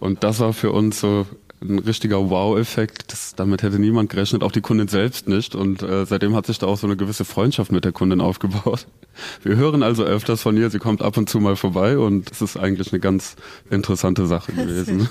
Und 0.00 0.24
das 0.24 0.40
war 0.40 0.52
für 0.52 0.72
uns 0.72 1.00
so 1.00 1.26
ein 1.60 1.78
richtiger 1.78 2.30
Wow-Effekt. 2.30 3.14
Damit 3.36 3.62
hätte 3.62 3.78
niemand 3.78 4.10
gerechnet, 4.10 4.42
auch 4.42 4.52
die 4.52 4.60
Kundin 4.60 4.88
selbst 4.88 5.28
nicht. 5.28 5.54
Und 5.54 5.82
äh, 5.82 6.04
seitdem 6.04 6.34
hat 6.34 6.46
sich 6.46 6.58
da 6.58 6.66
auch 6.66 6.76
so 6.76 6.86
eine 6.86 6.96
gewisse 6.96 7.24
Freundschaft 7.24 7.72
mit 7.72 7.84
der 7.84 7.92
Kundin 7.92 8.20
aufgebaut. 8.20 8.86
Wir 9.42 9.56
hören 9.56 9.82
also 9.82 10.04
öfters 10.04 10.42
von 10.42 10.56
ihr, 10.56 10.70
sie 10.70 10.78
kommt 10.78 11.02
ab 11.02 11.16
und 11.16 11.28
zu 11.28 11.40
mal 11.40 11.56
vorbei 11.56 11.98
und 11.98 12.30
es 12.30 12.42
ist 12.42 12.56
eigentlich 12.56 12.92
eine 12.92 13.00
ganz 13.00 13.36
interessante 13.70 14.26
Sache 14.26 14.52
gewesen. 14.52 15.08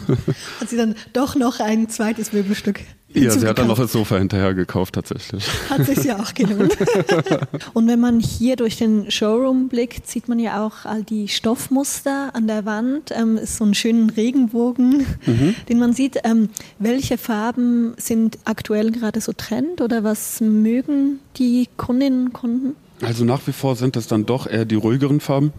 Hat 0.59 0.69
sie 0.69 0.77
dann 0.77 0.95
doch 1.13 1.35
noch 1.35 1.59
ein 1.59 1.89
zweites 1.89 2.31
Möbelstück 2.31 2.81
ja, 3.23 3.31
sie 3.31 3.47
hat 3.47 3.57
dann 3.57 3.67
noch 3.67 3.77
das 3.77 3.91
Sofa 3.91 4.17
hinterher 4.17 4.53
gekauft 4.53 4.95
tatsächlich. 4.95 5.47
Hat 5.69 5.85
sich 5.85 6.03
ja 6.03 6.19
auch 6.19 6.33
gelohnt. 6.33 6.77
Und 7.73 7.87
wenn 7.87 7.99
man 7.99 8.19
hier 8.19 8.55
durch 8.55 8.77
den 8.77 9.09
Showroom 9.09 9.69
blickt, 9.69 10.07
sieht 10.07 10.27
man 10.27 10.39
ja 10.39 10.65
auch 10.65 10.85
all 10.85 11.03
die 11.03 11.27
Stoffmuster 11.27 12.29
an 12.33 12.47
der 12.47 12.65
Wand. 12.65 13.11
Ähm, 13.11 13.37
ist 13.37 13.57
so 13.57 13.65
ein 13.65 13.73
schöner 13.73 14.15
Regenbogen, 14.15 15.05
mhm. 15.25 15.55
den 15.69 15.79
man 15.79 15.93
sieht. 15.93 16.17
Ähm, 16.23 16.49
welche 16.79 17.17
Farben 17.17 17.93
sind 17.97 18.37
aktuell 18.45 18.91
gerade 18.91 19.21
so 19.21 19.33
Trend 19.33 19.81
oder 19.81 20.03
was 20.03 20.41
mögen 20.41 21.19
die 21.37 21.67
Kundinnen 21.77 22.27
und 22.27 22.33
Kunden? 22.33 22.75
Also 23.01 23.25
nach 23.25 23.45
wie 23.45 23.51
vor 23.51 23.75
sind 23.75 23.97
es 23.97 24.07
dann 24.07 24.25
doch 24.25 24.47
eher 24.47 24.65
die 24.65 24.75
ruhigeren 24.75 25.19
Farben. 25.19 25.51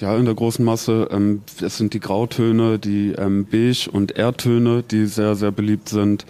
Ja, 0.00 0.16
in 0.16 0.26
der 0.26 0.34
großen 0.34 0.64
Masse. 0.64 1.08
Ähm, 1.10 1.42
es 1.60 1.76
sind 1.76 1.92
die 1.92 2.00
Grautöne, 2.00 2.78
die 2.78 3.12
ähm, 3.12 3.46
Beige- 3.46 3.90
und 3.90 4.12
Erdtöne, 4.12 4.84
die 4.88 5.06
sehr, 5.06 5.34
sehr 5.34 5.50
beliebt 5.50 5.88
sind. 5.88 6.24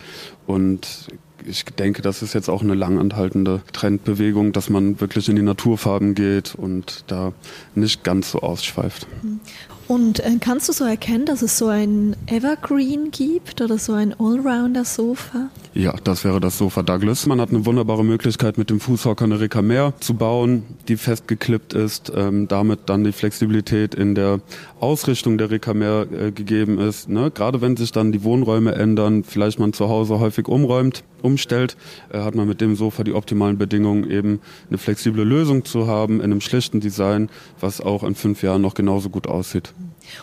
Und 0.46 1.08
ich 1.46 1.64
denke, 1.64 2.02
das 2.02 2.22
ist 2.22 2.34
jetzt 2.34 2.48
auch 2.48 2.62
eine 2.62 2.74
langanhaltende 2.74 3.60
Trendbewegung, 3.72 4.52
dass 4.52 4.70
man 4.70 5.00
wirklich 5.00 5.28
in 5.28 5.36
die 5.36 5.42
Naturfarben 5.42 6.14
geht 6.14 6.54
und 6.54 7.04
da 7.08 7.32
nicht 7.74 8.04
ganz 8.04 8.30
so 8.30 8.40
ausschweift. 8.40 9.06
Und 9.88 10.20
äh, 10.20 10.32
kannst 10.38 10.68
du 10.68 10.74
so 10.74 10.84
erkennen, 10.84 11.24
dass 11.24 11.40
es 11.40 11.56
so 11.56 11.68
ein 11.68 12.14
Evergreen 12.26 13.10
gibt 13.10 13.62
oder 13.62 13.78
so 13.78 13.94
ein 13.94 14.12
Allrounder-Sofa? 14.12 15.48
Ja, 15.72 15.94
das 16.04 16.24
wäre 16.24 16.40
das 16.40 16.58
Sofa 16.58 16.82
Douglas. 16.82 17.24
Man 17.24 17.40
hat 17.40 17.48
eine 17.48 17.64
wunderbare 17.64 18.04
Möglichkeit, 18.04 18.58
mit 18.58 18.68
dem 18.68 18.80
Fußhocker 18.80 19.24
eine 19.24 19.40
Rekamer 19.40 19.94
zu 20.00 20.12
bauen, 20.12 20.64
die 20.88 20.98
festgeklippt 20.98 21.72
ist, 21.72 22.12
ähm, 22.14 22.48
damit 22.48 22.80
dann 22.86 23.02
die 23.02 23.12
Flexibilität 23.12 23.94
in 23.94 24.14
der 24.14 24.40
Ausrichtung 24.78 25.38
der 25.38 25.50
Rekamer 25.50 26.06
äh, 26.12 26.32
gegeben 26.32 26.78
ist. 26.78 27.08
Ne? 27.08 27.30
Gerade 27.30 27.62
wenn 27.62 27.76
sich 27.76 27.90
dann 27.90 28.12
die 28.12 28.24
Wohnräume 28.24 28.74
ändern, 28.74 29.24
vielleicht 29.24 29.58
man 29.58 29.72
zu 29.72 29.88
Hause 29.88 30.20
häufig 30.20 30.48
umräumt, 30.48 31.02
umstellt, 31.22 31.76
äh, 32.12 32.18
hat 32.18 32.34
man 32.34 32.46
mit 32.46 32.60
dem 32.60 32.76
Sofa 32.76 33.04
die 33.04 33.14
optimalen 33.14 33.56
Bedingungen, 33.56 34.10
eben 34.10 34.40
eine 34.68 34.78
flexible 34.78 35.24
Lösung 35.24 35.64
zu 35.64 35.86
haben 35.86 36.16
in 36.16 36.24
einem 36.24 36.40
schlichten 36.42 36.80
Design, 36.80 37.30
was 37.58 37.80
auch 37.80 38.04
in 38.04 38.14
fünf 38.14 38.42
Jahren 38.42 38.62
noch 38.62 38.74
genauso 38.74 39.08
gut 39.08 39.26
aussieht. 39.26 39.72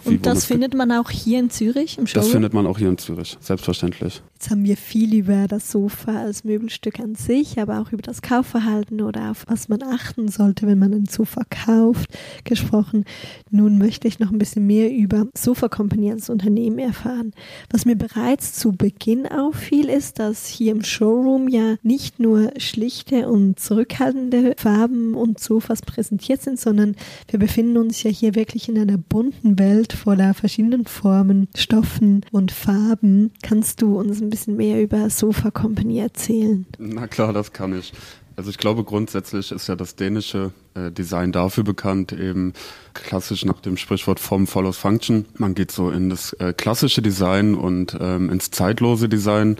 Und 0.03 0.25
das 0.25 0.45
findet 0.45 0.73
man 0.73 0.91
auch 0.91 1.09
hier 1.09 1.39
in 1.39 1.49
Zürich 1.49 1.97
im 1.97 2.07
Showroom? 2.07 2.23
Das 2.23 2.31
findet 2.31 2.53
man 2.53 2.67
auch 2.67 2.77
hier 2.77 2.89
in 2.89 2.97
Zürich, 2.97 3.37
selbstverständlich. 3.39 4.21
Jetzt 4.33 4.49
haben 4.49 4.65
wir 4.65 4.77
viel 4.77 5.13
über 5.15 5.47
das 5.47 5.71
Sofa 5.71 6.19
als 6.19 6.43
Möbelstück 6.43 6.99
an 6.99 7.15
sich, 7.15 7.59
aber 7.59 7.79
auch 7.79 7.91
über 7.91 8.01
das 8.01 8.21
Kaufverhalten 8.21 9.01
oder 9.01 9.31
auf 9.31 9.45
was 9.47 9.69
man 9.69 9.81
achten 9.83 10.27
sollte, 10.27 10.67
wenn 10.67 10.79
man 10.79 10.93
ein 10.93 11.05
Sofa 11.05 11.41
kauft, 11.49 12.09
gesprochen. 12.43 13.05
Nun 13.49 13.77
möchte 13.77 14.07
ich 14.07 14.19
noch 14.19 14.31
ein 14.31 14.37
bisschen 14.37 14.67
mehr 14.67 14.91
über 14.91 15.27
Sofa 15.35 15.69
Company 15.69 16.11
als 16.11 16.29
Unternehmen 16.29 16.79
erfahren. 16.79 17.31
Was 17.71 17.85
mir 17.85 17.95
bereits 17.95 18.53
zu 18.53 18.71
Beginn 18.71 19.25
auffiel, 19.27 19.89
ist, 19.89 20.19
dass 20.19 20.47
hier 20.47 20.71
im 20.71 20.83
Showroom 20.83 21.47
ja 21.47 21.75
nicht 21.83 22.19
nur 22.19 22.51
schlichte 22.57 23.29
und 23.29 23.59
zurückhaltende 23.59 24.55
Farben 24.57 25.15
und 25.15 25.39
Sofas 25.39 25.81
präsentiert 25.81 26.41
sind, 26.41 26.59
sondern 26.59 26.95
wir 27.29 27.39
befinden 27.39 27.77
uns 27.77 28.03
ja 28.03 28.11
hier 28.11 28.35
wirklich 28.35 28.69
in 28.69 28.77
einer 28.77 28.97
bunten 28.97 29.57
Welt 29.59 29.74
Welt 29.75 29.93
voller 29.93 30.33
verschiedenen 30.33 30.85
Formen, 30.85 31.49
Stoffen 31.55 32.25
und 32.31 32.51
Farben. 32.51 33.31
Kannst 33.43 33.81
du 33.81 33.99
uns 33.99 34.21
ein 34.21 34.29
bisschen 34.29 34.55
mehr 34.55 34.81
über 34.81 35.09
Sofa 35.09 35.51
Company 35.51 35.99
erzählen? 35.99 36.65
Na 36.79 37.07
klar, 37.07 37.33
das 37.33 37.51
kann 37.51 37.77
ich. 37.77 37.91
Also 38.37 38.49
ich 38.49 38.57
glaube 38.57 38.83
grundsätzlich 38.83 39.51
ist 39.51 39.67
ja 39.67 39.75
das 39.75 39.95
dänische 39.95 40.51
äh, 40.73 40.91
Design 40.91 41.31
dafür 41.31 41.63
bekannt, 41.63 42.11
eben 42.11 42.53
klassisch 42.93 43.45
nach 43.45 43.61
dem 43.61 43.77
Sprichwort 43.77 44.19
Form 44.19 44.45
follows 44.47 44.77
Function. 44.77 45.25
Man 45.37 45.55
geht 45.55 45.71
so 45.71 45.89
in 45.89 46.09
das 46.09 46.33
äh, 46.33 46.53
klassische 46.53 47.01
Design 47.01 47.55
und 47.55 47.97
ähm, 47.99 48.29
ins 48.29 48.51
zeitlose 48.51 49.07
Design 49.07 49.57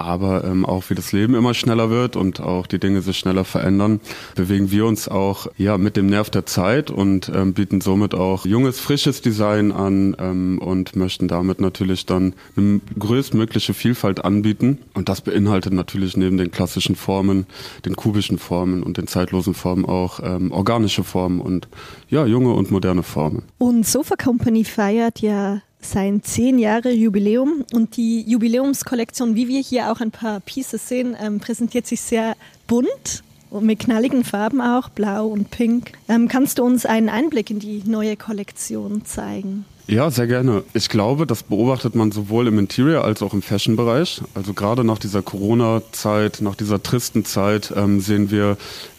aber 0.00 0.44
ähm, 0.44 0.64
auch 0.64 0.84
wie 0.88 0.94
das 0.94 1.12
Leben 1.12 1.34
immer 1.34 1.54
schneller 1.54 1.90
wird 1.90 2.16
und 2.16 2.40
auch 2.40 2.66
die 2.66 2.78
Dinge 2.78 3.02
sich 3.02 3.18
schneller 3.18 3.44
verändern, 3.44 4.00
bewegen 4.34 4.70
wir 4.70 4.86
uns 4.86 5.08
auch 5.08 5.46
ja 5.56 5.78
mit 5.78 5.96
dem 5.96 6.06
Nerv 6.06 6.30
der 6.30 6.46
Zeit 6.46 6.90
und 6.90 7.30
ähm, 7.34 7.52
bieten 7.52 7.80
somit 7.80 8.14
auch 8.14 8.46
junges, 8.46 8.80
frisches 8.80 9.20
Design 9.22 9.72
an 9.72 10.16
ähm, 10.18 10.58
und 10.58 10.96
möchten 10.96 11.28
damit 11.28 11.60
natürlich 11.60 12.06
dann 12.06 12.34
eine 12.56 12.80
größtmögliche 12.98 13.74
Vielfalt 13.74 14.24
anbieten. 14.24 14.78
Und 14.94 15.08
das 15.08 15.20
beinhaltet 15.20 15.72
natürlich 15.72 16.16
neben 16.16 16.38
den 16.38 16.50
klassischen 16.50 16.96
Formen, 16.96 17.46
den 17.84 17.94
kubischen 17.94 18.38
Formen 18.38 18.82
und 18.82 18.96
den 18.96 19.06
zeitlosen 19.06 19.54
Formen 19.54 19.84
auch 19.84 20.20
ähm, 20.22 20.50
organische 20.52 21.04
Formen 21.04 21.40
und 21.40 21.68
ja, 22.08 22.24
junge 22.26 22.52
und 22.52 22.70
moderne 22.70 23.02
Formen. 23.02 23.42
Und 23.58 23.86
Sofa 23.86 24.16
Company 24.16 24.64
feiert 24.64 25.20
ja 25.20 25.60
sein 25.80 26.22
zehn 26.22 26.58
Jahre 26.58 26.90
Jubiläum 26.90 27.64
und 27.72 27.96
die 27.96 28.22
Jubiläumskollektion, 28.22 29.34
wie 29.34 29.48
wir 29.48 29.60
hier 29.60 29.90
auch 29.90 30.00
ein 30.00 30.10
paar 30.10 30.40
Pieces 30.40 30.88
sehen, 30.88 31.16
ähm, 31.20 31.40
präsentiert 31.40 31.86
sich 31.86 32.00
sehr 32.00 32.36
bunt 32.66 33.22
und 33.50 33.66
mit 33.66 33.80
knalligen 33.80 34.24
Farben 34.24 34.60
auch, 34.60 34.88
blau 34.88 35.26
und 35.26 35.50
pink. 35.50 35.92
Ähm, 36.08 36.28
kannst 36.28 36.58
du 36.58 36.64
uns 36.64 36.86
einen 36.86 37.08
Einblick 37.08 37.50
in 37.50 37.58
die 37.58 37.82
neue 37.84 38.16
Kollektion 38.16 39.04
zeigen? 39.04 39.64
Ja, 39.86 40.08
sehr 40.08 40.28
gerne. 40.28 40.62
Ich 40.72 40.88
glaube, 40.88 41.26
das 41.26 41.42
beobachtet 41.42 41.96
man 41.96 42.12
sowohl 42.12 42.46
im 42.46 42.60
Interior 42.60 43.04
als 43.04 43.22
auch 43.22 43.34
im 43.34 43.42
Fashion-Bereich. 43.42 44.22
Also 44.34 44.54
gerade 44.54 44.84
nach 44.84 45.00
dieser 45.00 45.20
Corona-Zeit, 45.20 46.42
nach 46.42 46.54
dieser 46.54 46.80
tristen 46.80 47.24
Zeit 47.24 47.72
ähm, 47.76 48.00
sehen 48.00 48.30
wir 48.30 48.56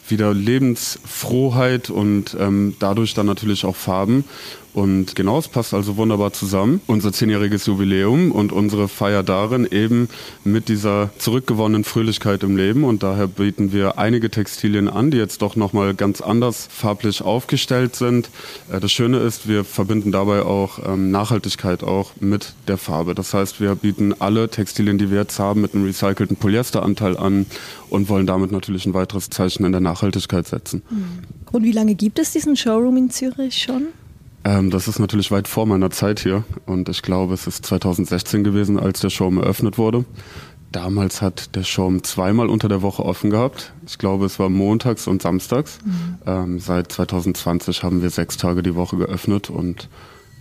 wieder 0.07 0.33
Lebensfrohheit 0.33 1.89
und 1.89 2.35
ähm, 2.39 2.75
dadurch 2.79 3.13
dann 3.13 3.25
natürlich 3.25 3.65
auch 3.65 3.75
Farben. 3.75 4.25
Und 4.73 5.15
genau, 5.15 5.37
es 5.37 5.49
passt 5.49 5.73
also 5.73 5.97
wunderbar 5.97 6.31
zusammen. 6.31 6.79
Unser 6.87 7.11
zehnjähriges 7.11 7.65
Jubiläum 7.65 8.31
und 8.31 8.53
unsere 8.53 8.87
Feier 8.87 9.21
darin 9.21 9.67
eben 9.69 10.07
mit 10.45 10.69
dieser 10.69 11.09
zurückgewonnenen 11.17 11.83
Fröhlichkeit 11.83 12.43
im 12.43 12.55
Leben. 12.55 12.85
Und 12.85 13.03
daher 13.03 13.27
bieten 13.27 13.73
wir 13.73 13.97
einige 13.97 14.29
Textilien 14.29 14.87
an, 14.87 15.11
die 15.11 15.17
jetzt 15.17 15.41
doch 15.41 15.57
nochmal 15.57 15.93
ganz 15.93 16.21
anders 16.21 16.69
farblich 16.71 17.21
aufgestellt 17.21 17.97
sind. 17.97 18.29
Äh, 18.71 18.79
das 18.79 18.91
Schöne 18.93 19.17
ist, 19.17 19.47
wir 19.47 19.65
verbinden 19.65 20.13
dabei 20.13 20.43
auch 20.43 20.79
ähm, 20.85 21.11
Nachhaltigkeit 21.11 21.83
auch 21.83 22.11
mit 22.21 22.53
der 22.69 22.77
Farbe. 22.77 23.13
Das 23.13 23.33
heißt, 23.33 23.59
wir 23.59 23.75
bieten 23.75 24.13
alle 24.19 24.47
Textilien, 24.47 24.97
die 24.97 25.11
wir 25.11 25.19
jetzt 25.19 25.37
haben, 25.37 25.61
mit 25.61 25.75
einem 25.75 25.83
recycelten 25.83 26.37
Polyesteranteil 26.37 27.17
an 27.17 27.45
und 27.91 28.09
wollen 28.09 28.25
damit 28.25 28.51
natürlich 28.51 28.85
ein 28.85 28.93
weiteres 28.93 29.29
Zeichen 29.29 29.65
in 29.65 29.71
der 29.71 29.81
Nachhaltigkeit 29.81 30.47
setzen. 30.47 30.81
Und 31.51 31.63
wie 31.63 31.71
lange 31.71 31.95
gibt 31.95 32.19
es 32.19 32.31
diesen 32.31 32.55
Showroom 32.55 32.97
in 32.97 33.09
Zürich 33.09 33.61
schon? 33.61 33.87
Ähm, 34.43 34.71
das 34.71 34.87
ist 34.87 34.99
natürlich 34.99 35.29
weit 35.31 35.47
vor 35.47 35.65
meiner 35.65 35.91
Zeit 35.91 36.19
hier 36.19 36.43
und 36.65 36.89
ich 36.89 37.01
glaube, 37.01 37.33
es 37.33 37.47
ist 37.47 37.65
2016 37.65 38.43
gewesen, 38.43 38.79
als 38.79 39.01
der 39.01 39.09
Showroom 39.09 39.37
eröffnet 39.37 39.77
wurde. 39.77 40.05
Damals 40.71 41.21
hat 41.21 41.55
der 41.55 41.63
Showroom 41.63 42.03
zweimal 42.03 42.49
unter 42.49 42.69
der 42.69 42.81
Woche 42.81 43.03
offen 43.03 43.29
gehabt. 43.29 43.73
Ich 43.85 43.97
glaube, 43.97 44.25
es 44.25 44.39
war 44.39 44.49
montags 44.49 45.05
und 45.05 45.21
samstags. 45.21 45.79
Mhm. 45.83 46.15
Ähm, 46.25 46.59
seit 46.59 46.91
2020 46.93 47.83
haben 47.83 48.01
wir 48.01 48.09
sechs 48.09 48.37
Tage 48.37 48.63
die 48.63 48.75
Woche 48.75 48.95
geöffnet 48.95 49.49
und 49.49 49.89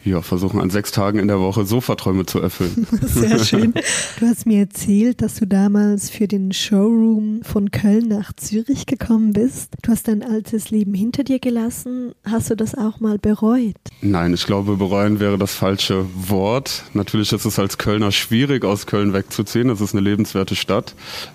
ja, 0.04 0.22
versuchen 0.22 0.60
an 0.60 0.70
sechs 0.70 0.92
Tagen 0.92 1.18
in 1.18 1.28
der 1.28 1.40
Woche 1.40 1.66
Sofaträume 1.66 2.24
zu 2.24 2.40
erfüllen. 2.40 2.86
Sehr 3.02 3.44
schön. 3.44 3.74
Du 4.18 4.26
hast 4.26 4.46
mir 4.46 4.60
erzählt, 4.60 5.20
dass 5.20 5.34
du 5.34 5.46
damals 5.46 6.08
für 6.08 6.26
den 6.26 6.52
Showroom 6.52 7.42
von 7.42 7.70
Köln 7.70 8.08
nach 8.08 8.32
Zürich 8.32 8.86
gekommen 8.86 9.32
bist. 9.32 9.74
Du 9.82 9.92
hast 9.92 10.08
dein 10.08 10.22
altes 10.22 10.70
Leben 10.70 10.94
hinter 10.94 11.22
dir 11.24 11.38
gelassen. 11.38 12.12
Hast 12.24 12.50
du 12.50 12.54
das 12.54 12.74
auch 12.74 13.00
mal 13.00 13.18
bereut? 13.18 13.76
Nein, 14.00 14.32
ich 14.32 14.46
glaube, 14.46 14.76
bereuen 14.76 15.20
wäre 15.20 15.36
das 15.36 15.54
falsche 15.54 16.06
Wort. 16.14 16.84
Natürlich 16.94 17.32
ist 17.32 17.44
es 17.44 17.58
als 17.58 17.76
Kölner 17.76 18.10
schwierig, 18.10 18.64
aus 18.64 18.86
Köln 18.86 19.12
wegzuziehen. 19.12 19.68
Es 19.68 19.82
ist 19.82 19.94
eine 19.94 20.00
lebenswerte 20.00 20.56
Stadt. 20.56 20.94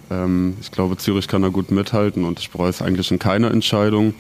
Ähm, 0.09 0.55
ich 0.61 0.71
glaube, 0.71 0.97
Zürich 0.97 1.27
kann 1.27 1.43
da 1.43 1.49
gut 1.49 1.69
mithalten 1.69 2.23
und 2.23 2.39
ich 2.39 2.49
bereue 2.49 2.69
es 2.69 2.81
eigentlich 2.81 3.11
in 3.11 3.19
keiner 3.19 3.51
Entscheidung. 3.51 4.15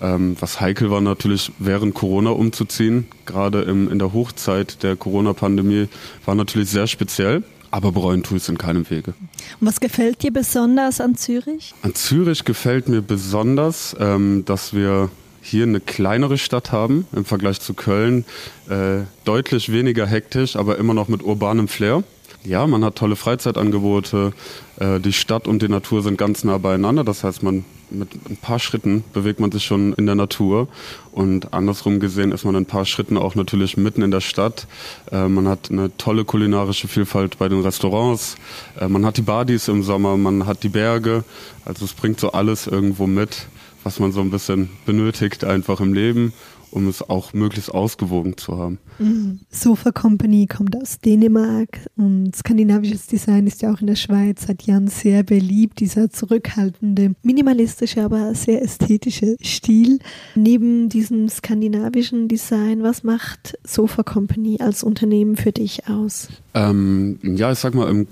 Ähm, 0.00 0.36
was 0.38 0.60
heikel 0.60 0.90
war 0.90 1.00
natürlich 1.00 1.50
während 1.58 1.94
Corona 1.94 2.30
umzuziehen, 2.30 3.08
gerade 3.26 3.62
im, 3.62 3.87
in 3.88 3.98
der 3.98 4.12
Hochzeit 4.12 4.82
der 4.82 4.96
Corona-Pandemie, 4.96 5.88
war 6.24 6.34
natürlich 6.34 6.70
sehr 6.70 6.86
speziell. 6.86 7.42
Aber 7.70 7.92
bereuen 7.92 8.22
tue 8.22 8.38
ich 8.38 8.44
es 8.44 8.48
in 8.48 8.56
keinem 8.56 8.88
Wege. 8.88 9.12
Und 9.60 9.66
was 9.66 9.80
gefällt 9.80 10.22
dir 10.22 10.32
besonders 10.32 11.00
an 11.02 11.16
Zürich? 11.16 11.74
An 11.82 11.94
Zürich 11.94 12.44
gefällt 12.44 12.88
mir 12.88 13.02
besonders, 13.02 13.94
ähm, 14.00 14.44
dass 14.46 14.72
wir 14.72 15.10
hier 15.42 15.64
eine 15.64 15.80
kleinere 15.80 16.38
Stadt 16.38 16.72
haben 16.72 17.06
im 17.12 17.24
Vergleich 17.24 17.60
zu 17.60 17.74
Köln. 17.74 18.24
Äh, 18.68 19.00
deutlich 19.24 19.70
weniger 19.70 20.06
hektisch, 20.06 20.56
aber 20.56 20.78
immer 20.78 20.94
noch 20.94 21.08
mit 21.08 21.22
urbanem 21.22 21.68
Flair. 21.68 22.04
Ja, 22.44 22.66
man 22.66 22.84
hat 22.84 22.96
tolle 22.96 23.16
Freizeitangebote. 23.16 24.32
Äh, 24.78 25.00
die 25.00 25.12
Stadt 25.12 25.48
und 25.48 25.60
die 25.60 25.68
Natur 25.68 26.02
sind 26.02 26.18
ganz 26.18 26.44
nah 26.44 26.58
beieinander. 26.58 27.04
Das 27.04 27.24
heißt, 27.24 27.42
man 27.42 27.64
mit 27.90 28.10
ein 28.28 28.36
paar 28.36 28.58
Schritten 28.58 29.02
bewegt 29.12 29.40
man 29.40 29.50
sich 29.50 29.64
schon 29.64 29.92
in 29.94 30.06
der 30.06 30.14
Natur 30.14 30.68
und 31.12 31.54
andersrum 31.54 32.00
gesehen 32.00 32.32
ist 32.32 32.44
man 32.44 32.54
in 32.54 32.62
ein 32.62 32.66
paar 32.66 32.84
Schritten 32.84 33.16
auch 33.16 33.34
natürlich 33.34 33.76
mitten 33.76 34.02
in 34.02 34.10
der 34.10 34.20
Stadt. 34.20 34.66
Äh, 35.10 35.28
man 35.28 35.48
hat 35.48 35.70
eine 35.70 35.96
tolle 35.96 36.24
kulinarische 36.24 36.88
Vielfalt 36.88 37.38
bei 37.38 37.48
den 37.48 37.62
Restaurants, 37.62 38.36
äh, 38.78 38.88
man 38.88 39.06
hat 39.06 39.16
die 39.16 39.22
Badis 39.22 39.68
im 39.68 39.82
Sommer, 39.82 40.16
man 40.16 40.46
hat 40.46 40.62
die 40.64 40.68
Berge, 40.68 41.24
also 41.64 41.84
es 41.84 41.94
bringt 41.94 42.20
so 42.20 42.32
alles 42.32 42.66
irgendwo 42.66 43.06
mit 43.06 43.48
was 43.84 44.00
man 44.00 44.12
so 44.12 44.20
ein 44.20 44.30
bisschen 44.30 44.68
benötigt 44.84 45.44
einfach 45.44 45.80
im 45.80 45.94
Leben 45.94 46.32
um 46.70 46.88
es 46.88 47.08
auch 47.08 47.32
möglichst 47.32 47.72
ausgewogen 47.72 48.36
zu 48.36 48.56
haben. 48.56 48.78
Mhm. 48.98 49.40
Sofa 49.50 49.92
Company 49.92 50.46
kommt 50.46 50.76
aus 50.76 51.00
Dänemark 51.00 51.86
und 51.96 52.34
skandinavisches 52.34 53.06
Design 53.06 53.46
ist 53.46 53.62
ja 53.62 53.72
auch 53.72 53.80
in 53.80 53.86
der 53.86 53.96
Schweiz 53.96 54.46
seit 54.46 54.62
Jahren 54.62 54.88
sehr 54.88 55.22
beliebt. 55.22 55.80
Dieser 55.80 56.10
zurückhaltende, 56.10 57.12
minimalistische, 57.22 58.02
aber 58.02 58.34
sehr 58.34 58.62
ästhetische 58.62 59.36
Stil. 59.40 59.98
Neben 60.34 60.88
diesem 60.88 61.28
skandinavischen 61.28 62.28
Design, 62.28 62.82
was 62.82 63.02
macht 63.02 63.58
Sofa 63.64 64.02
Company 64.02 64.58
als 64.60 64.82
Unternehmen 64.82 65.36
für 65.36 65.52
dich 65.52 65.88
aus? 65.88 66.28
Ähm, 66.54 67.18
ja, 67.22 67.52
ich 67.52 67.58
sag 67.58 67.74
mal, 67.74 67.90
im 67.90 68.06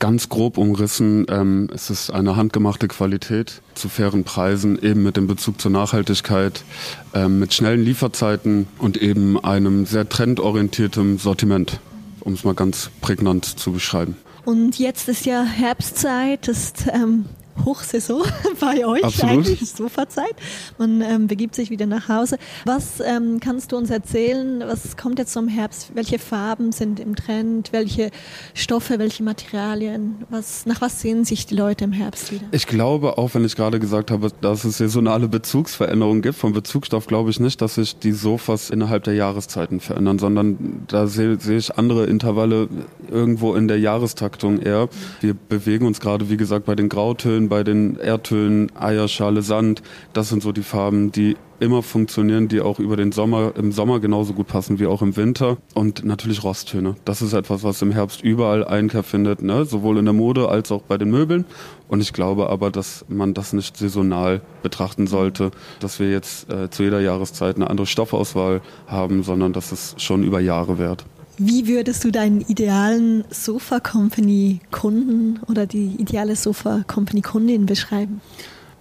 Ganz 0.00 0.30
grob 0.30 0.56
umrissen, 0.56 1.26
ähm, 1.28 1.68
es 1.74 1.90
ist 1.90 2.10
eine 2.10 2.34
handgemachte 2.34 2.88
Qualität 2.88 3.60
zu 3.74 3.90
fairen 3.90 4.24
Preisen, 4.24 4.82
eben 4.82 5.02
mit 5.02 5.18
dem 5.18 5.26
Bezug 5.26 5.60
zur 5.60 5.70
Nachhaltigkeit, 5.70 6.64
ähm, 7.12 7.38
mit 7.38 7.52
schnellen 7.52 7.84
Lieferzeiten 7.84 8.66
und 8.78 8.96
eben 8.96 9.38
einem 9.44 9.84
sehr 9.84 10.08
trendorientierten 10.08 11.18
Sortiment, 11.18 11.80
um 12.20 12.32
es 12.32 12.44
mal 12.44 12.54
ganz 12.54 12.90
prägnant 13.02 13.44
zu 13.44 13.72
beschreiben. 13.72 14.16
Und 14.46 14.78
jetzt 14.78 15.06
ist 15.10 15.26
ja 15.26 15.44
Herbstzeit, 15.44 16.48
ist 16.48 16.86
ähm, 16.90 17.26
Hochsaison 17.64 18.22
bei 18.60 18.86
euch, 18.86 19.04
Absolut. 19.04 19.46
eigentlich 19.46 19.70
Sofazeit. 19.70 20.34
Man 20.78 21.00
ähm, 21.02 21.26
begibt 21.26 21.54
sich 21.54 21.70
wieder 21.70 21.86
nach 21.86 22.08
Hause. 22.08 22.38
Was 22.64 23.00
ähm, 23.00 23.40
kannst 23.40 23.72
du 23.72 23.76
uns 23.76 23.90
erzählen? 23.90 24.62
Was 24.66 24.96
kommt 24.96 25.18
jetzt 25.18 25.32
zum 25.32 25.48
Herbst? 25.48 25.92
Welche 25.94 26.18
Farben 26.18 26.72
sind 26.72 27.00
im 27.00 27.16
Trend? 27.16 27.72
Welche 27.72 28.10
Stoffe, 28.54 28.98
welche 28.98 29.22
Materialien? 29.22 30.24
Was, 30.30 30.66
nach 30.66 30.80
was 30.80 31.00
sehen 31.00 31.24
sich 31.24 31.46
die 31.46 31.54
Leute 31.54 31.84
im 31.84 31.92
Herbst 31.92 32.32
wieder? 32.32 32.44
Ich 32.52 32.66
glaube, 32.66 33.18
auch 33.18 33.34
wenn 33.34 33.44
ich 33.44 33.56
gerade 33.56 33.78
gesagt 33.78 34.10
habe, 34.10 34.30
dass 34.40 34.64
es 34.64 34.78
saisonale 34.78 35.28
Bezugsveränderungen 35.28 36.22
gibt, 36.22 36.36
vom 36.36 36.52
Bezugsstoff 36.52 37.06
glaube 37.06 37.30
ich 37.30 37.40
nicht, 37.40 37.60
dass 37.60 37.74
sich 37.74 37.98
die 37.98 38.12
Sofas 38.12 38.70
innerhalb 38.70 39.04
der 39.04 39.14
Jahreszeiten 39.14 39.80
verändern, 39.80 40.18
sondern 40.18 40.84
da 40.88 41.06
sehe, 41.06 41.38
sehe 41.38 41.58
ich 41.58 41.76
andere 41.76 42.06
Intervalle 42.06 42.68
irgendwo 43.10 43.54
in 43.54 43.68
der 43.68 43.78
Jahrestaktung 43.78 44.60
eher. 44.60 44.88
Wir 45.20 45.34
bewegen 45.34 45.86
uns 45.86 46.00
gerade, 46.00 46.30
wie 46.30 46.36
gesagt, 46.36 46.66
bei 46.66 46.74
den 46.74 46.88
Grautönen, 46.88 47.48
bei 47.50 47.62
den 47.62 47.96
Erdtönen, 47.96 48.74
Eierschale, 48.74 49.42
Sand. 49.42 49.82
Das 50.14 50.30
sind 50.30 50.42
so 50.42 50.52
die 50.52 50.62
Farben, 50.62 51.12
die 51.12 51.36
immer 51.58 51.82
funktionieren, 51.82 52.48
die 52.48 52.62
auch 52.62 52.78
über 52.78 52.96
den 52.96 53.12
Sommer, 53.12 53.52
im 53.56 53.70
Sommer 53.70 54.00
genauso 54.00 54.32
gut 54.32 54.46
passen 54.46 54.78
wie 54.78 54.86
auch 54.86 55.02
im 55.02 55.16
Winter. 55.16 55.58
Und 55.74 56.04
natürlich 56.04 56.42
Rosttöne. 56.42 56.96
Das 57.04 57.20
ist 57.20 57.34
etwas, 57.34 57.62
was 57.62 57.82
im 57.82 57.92
Herbst 57.92 58.22
überall 58.22 58.64
Einkehr 58.64 59.02
findet, 59.02 59.42
ne? 59.42 59.66
sowohl 59.66 59.98
in 59.98 60.06
der 60.06 60.14
Mode 60.14 60.48
als 60.48 60.72
auch 60.72 60.80
bei 60.80 60.96
den 60.96 61.10
Möbeln. 61.10 61.44
Und 61.88 62.00
ich 62.00 62.14
glaube 62.14 62.48
aber, 62.48 62.70
dass 62.70 63.04
man 63.08 63.34
das 63.34 63.52
nicht 63.52 63.76
saisonal 63.76 64.40
betrachten 64.62 65.06
sollte, 65.06 65.50
dass 65.80 66.00
wir 66.00 66.10
jetzt 66.10 66.50
äh, 66.50 66.70
zu 66.70 66.84
jeder 66.84 67.00
Jahreszeit 67.00 67.56
eine 67.56 67.68
andere 67.68 67.86
Stoffauswahl 67.86 68.62
haben, 68.86 69.22
sondern 69.22 69.52
dass 69.52 69.72
es 69.72 69.94
schon 69.98 70.22
über 70.22 70.40
Jahre 70.40 70.78
währt. 70.78 71.04
Wie 71.42 71.66
würdest 71.66 72.04
du 72.04 72.10
deinen 72.10 72.42
idealen 72.42 73.24
Sofa 73.30 73.80
Company 73.80 74.60
Kunden 74.70 75.40
oder 75.48 75.64
die 75.64 75.94
ideale 75.96 76.36
Sofa 76.36 76.84
Company 76.86 77.22
Kundin 77.22 77.64
beschreiben? 77.64 78.20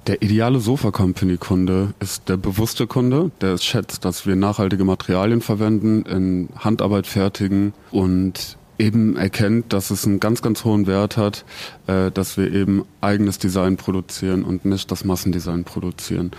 Der 0.07 0.21
ideale 0.21 0.59
Sofa 0.59 0.91
Company 0.91 1.37
Kunde 1.37 1.93
ist 2.01 2.27
der 2.27 2.35
bewusste 2.35 2.85
Kunde, 2.85 3.31
der 3.39 3.53
es 3.53 3.63
schätzt, 3.63 4.03
dass 4.03 4.25
wir 4.25 4.35
nachhaltige 4.35 4.83
Materialien 4.83 5.39
verwenden, 5.39 6.01
in 6.01 6.49
Handarbeit 6.57 7.07
fertigen 7.07 7.71
und 7.91 8.57
eben 8.77 9.15
erkennt, 9.15 9.71
dass 9.71 9.89
es 9.89 10.05
einen 10.05 10.19
ganz, 10.19 10.41
ganz 10.41 10.65
hohen 10.65 10.85
Wert 10.85 11.15
hat, 11.15 11.45
äh, 11.87 12.11
dass 12.11 12.35
wir 12.35 12.51
eben 12.51 12.83
eigenes 12.99 13.39
Design 13.39 13.77
produzieren 13.77 14.43
und 14.43 14.65
nicht 14.65 14.91
das 14.91 15.05
Massendesign 15.05 15.63
produzieren. 15.63 16.31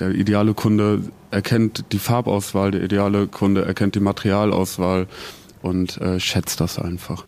Der 0.00 0.10
ideale 0.10 0.54
Kunde 0.54 1.04
erkennt 1.30 1.84
die 1.92 2.00
Farbauswahl, 2.00 2.72
der 2.72 2.82
ideale 2.82 3.28
Kunde 3.28 3.64
erkennt 3.64 3.94
die 3.94 4.00
Materialauswahl 4.00 5.06
und 5.62 6.00
äh, 6.00 6.20
schätzt 6.20 6.60
das 6.60 6.78
einfach. 6.78 7.24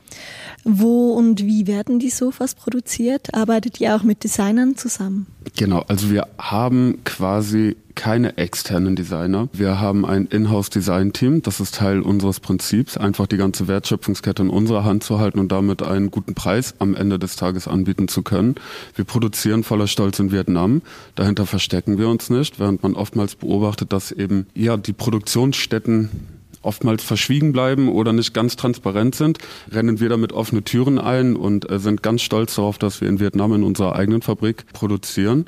Wo 0.64 1.12
und 1.12 1.40
wie 1.40 1.66
werden 1.66 1.98
die 1.98 2.10
Sofas 2.10 2.54
produziert? 2.54 3.34
Arbeitet 3.34 3.80
ihr 3.80 3.96
auch 3.96 4.02
mit 4.02 4.24
Designern 4.24 4.76
zusammen? 4.76 5.26
Genau, 5.56 5.84
also 5.88 6.10
wir 6.10 6.26
haben 6.38 6.98
quasi 7.04 7.76
keine 7.94 8.36
externen 8.38 8.94
Designer. 8.96 9.48
Wir 9.52 9.80
haben 9.80 10.04
ein 10.04 10.26
Inhouse-Design-Team. 10.26 11.42
Das 11.42 11.60
ist 11.60 11.74
Teil 11.74 12.00
unseres 12.00 12.40
Prinzips, 12.40 12.96
einfach 12.96 13.26
die 13.26 13.36
ganze 13.36 13.68
Wertschöpfungskette 13.68 14.42
in 14.42 14.50
unserer 14.50 14.84
Hand 14.84 15.02
zu 15.02 15.18
halten 15.18 15.38
und 15.38 15.50
damit 15.50 15.82
einen 15.82 16.10
guten 16.10 16.34
Preis 16.34 16.74
am 16.78 16.94
Ende 16.94 17.18
des 17.18 17.36
Tages 17.36 17.68
anbieten 17.68 18.08
zu 18.08 18.22
können. 18.22 18.54
Wir 18.94 19.04
produzieren 19.04 19.64
voller 19.64 19.86
Stolz 19.86 20.18
in 20.18 20.30
Vietnam. 20.30 20.82
Dahinter 21.14 21.46
verstecken 21.46 21.98
wir 21.98 22.08
uns 22.08 22.30
nicht, 22.30 22.58
während 22.58 22.82
man 22.82 22.94
oftmals 22.94 23.34
beobachtet, 23.34 23.92
dass 23.92 24.12
eben 24.12 24.46
ja 24.54 24.76
die 24.76 24.92
Produktionsstätten 24.92 26.39
oftmals 26.62 27.02
verschwiegen 27.02 27.52
bleiben 27.52 27.88
oder 27.88 28.12
nicht 28.12 28.34
ganz 28.34 28.56
transparent 28.56 29.14
sind, 29.14 29.38
rennen 29.70 30.00
wir 30.00 30.08
damit 30.08 30.32
offene 30.32 30.62
Türen 30.62 30.98
ein 30.98 31.36
und 31.36 31.70
äh, 31.70 31.78
sind 31.78 32.02
ganz 32.02 32.22
stolz 32.22 32.56
darauf, 32.56 32.78
dass 32.78 33.00
wir 33.00 33.08
in 33.08 33.20
Vietnam 33.20 33.52
in 33.54 33.62
unserer 33.62 33.96
eigenen 33.96 34.22
Fabrik 34.22 34.64
produzieren. 34.72 35.46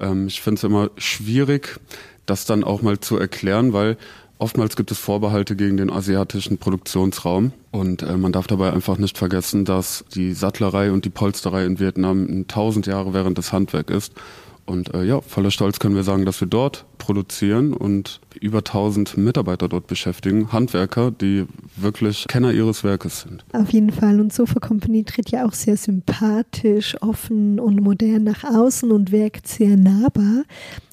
Ähm, 0.00 0.26
ich 0.26 0.40
finde 0.40 0.58
es 0.58 0.64
immer 0.64 0.90
schwierig, 0.96 1.80
das 2.26 2.44
dann 2.44 2.64
auch 2.64 2.82
mal 2.82 3.00
zu 3.00 3.16
erklären, 3.16 3.72
weil 3.72 3.96
Oftmals 4.42 4.74
gibt 4.74 4.90
es 4.90 4.98
Vorbehalte 4.98 5.54
gegen 5.54 5.76
den 5.76 5.88
asiatischen 5.88 6.58
Produktionsraum 6.58 7.52
und 7.70 8.02
äh, 8.02 8.16
man 8.16 8.32
darf 8.32 8.48
dabei 8.48 8.72
einfach 8.72 8.98
nicht 8.98 9.16
vergessen, 9.16 9.64
dass 9.64 10.04
die 10.16 10.32
Sattlerei 10.32 10.90
und 10.90 11.04
die 11.04 11.10
Polsterei 11.10 11.64
in 11.64 11.78
Vietnam 11.78 12.46
tausend 12.48 12.88
Jahre 12.88 13.14
während 13.14 13.38
des 13.38 13.52
Handwerk 13.52 13.88
ist 13.88 14.14
und 14.66 14.94
äh, 14.94 15.04
ja, 15.04 15.20
voller 15.20 15.50
Stolz 15.50 15.78
können 15.78 15.94
wir 15.94 16.04
sagen, 16.04 16.24
dass 16.24 16.40
wir 16.40 16.48
dort 16.48 16.84
produzieren 16.98 17.72
und 17.72 18.20
über 18.40 18.58
1000 18.58 19.16
Mitarbeiter 19.16 19.68
dort 19.68 19.86
beschäftigen, 19.86 20.52
Handwerker, 20.52 21.10
die 21.10 21.46
wirklich 21.76 22.26
Kenner 22.28 22.52
ihres 22.52 22.84
Werkes 22.84 23.22
sind. 23.22 23.44
Auf 23.52 23.70
jeden 23.70 23.90
Fall. 23.90 24.20
Und 24.20 24.32
Sofa 24.32 24.60
Company 24.60 25.04
tritt 25.04 25.30
ja 25.30 25.46
auch 25.46 25.52
sehr 25.52 25.76
sympathisch, 25.76 26.96
offen 27.00 27.58
und 27.58 27.80
modern 27.80 28.24
nach 28.24 28.44
außen 28.44 28.90
und 28.92 29.10
wirkt 29.10 29.48
sehr 29.48 29.76
nahbar. 29.76 30.44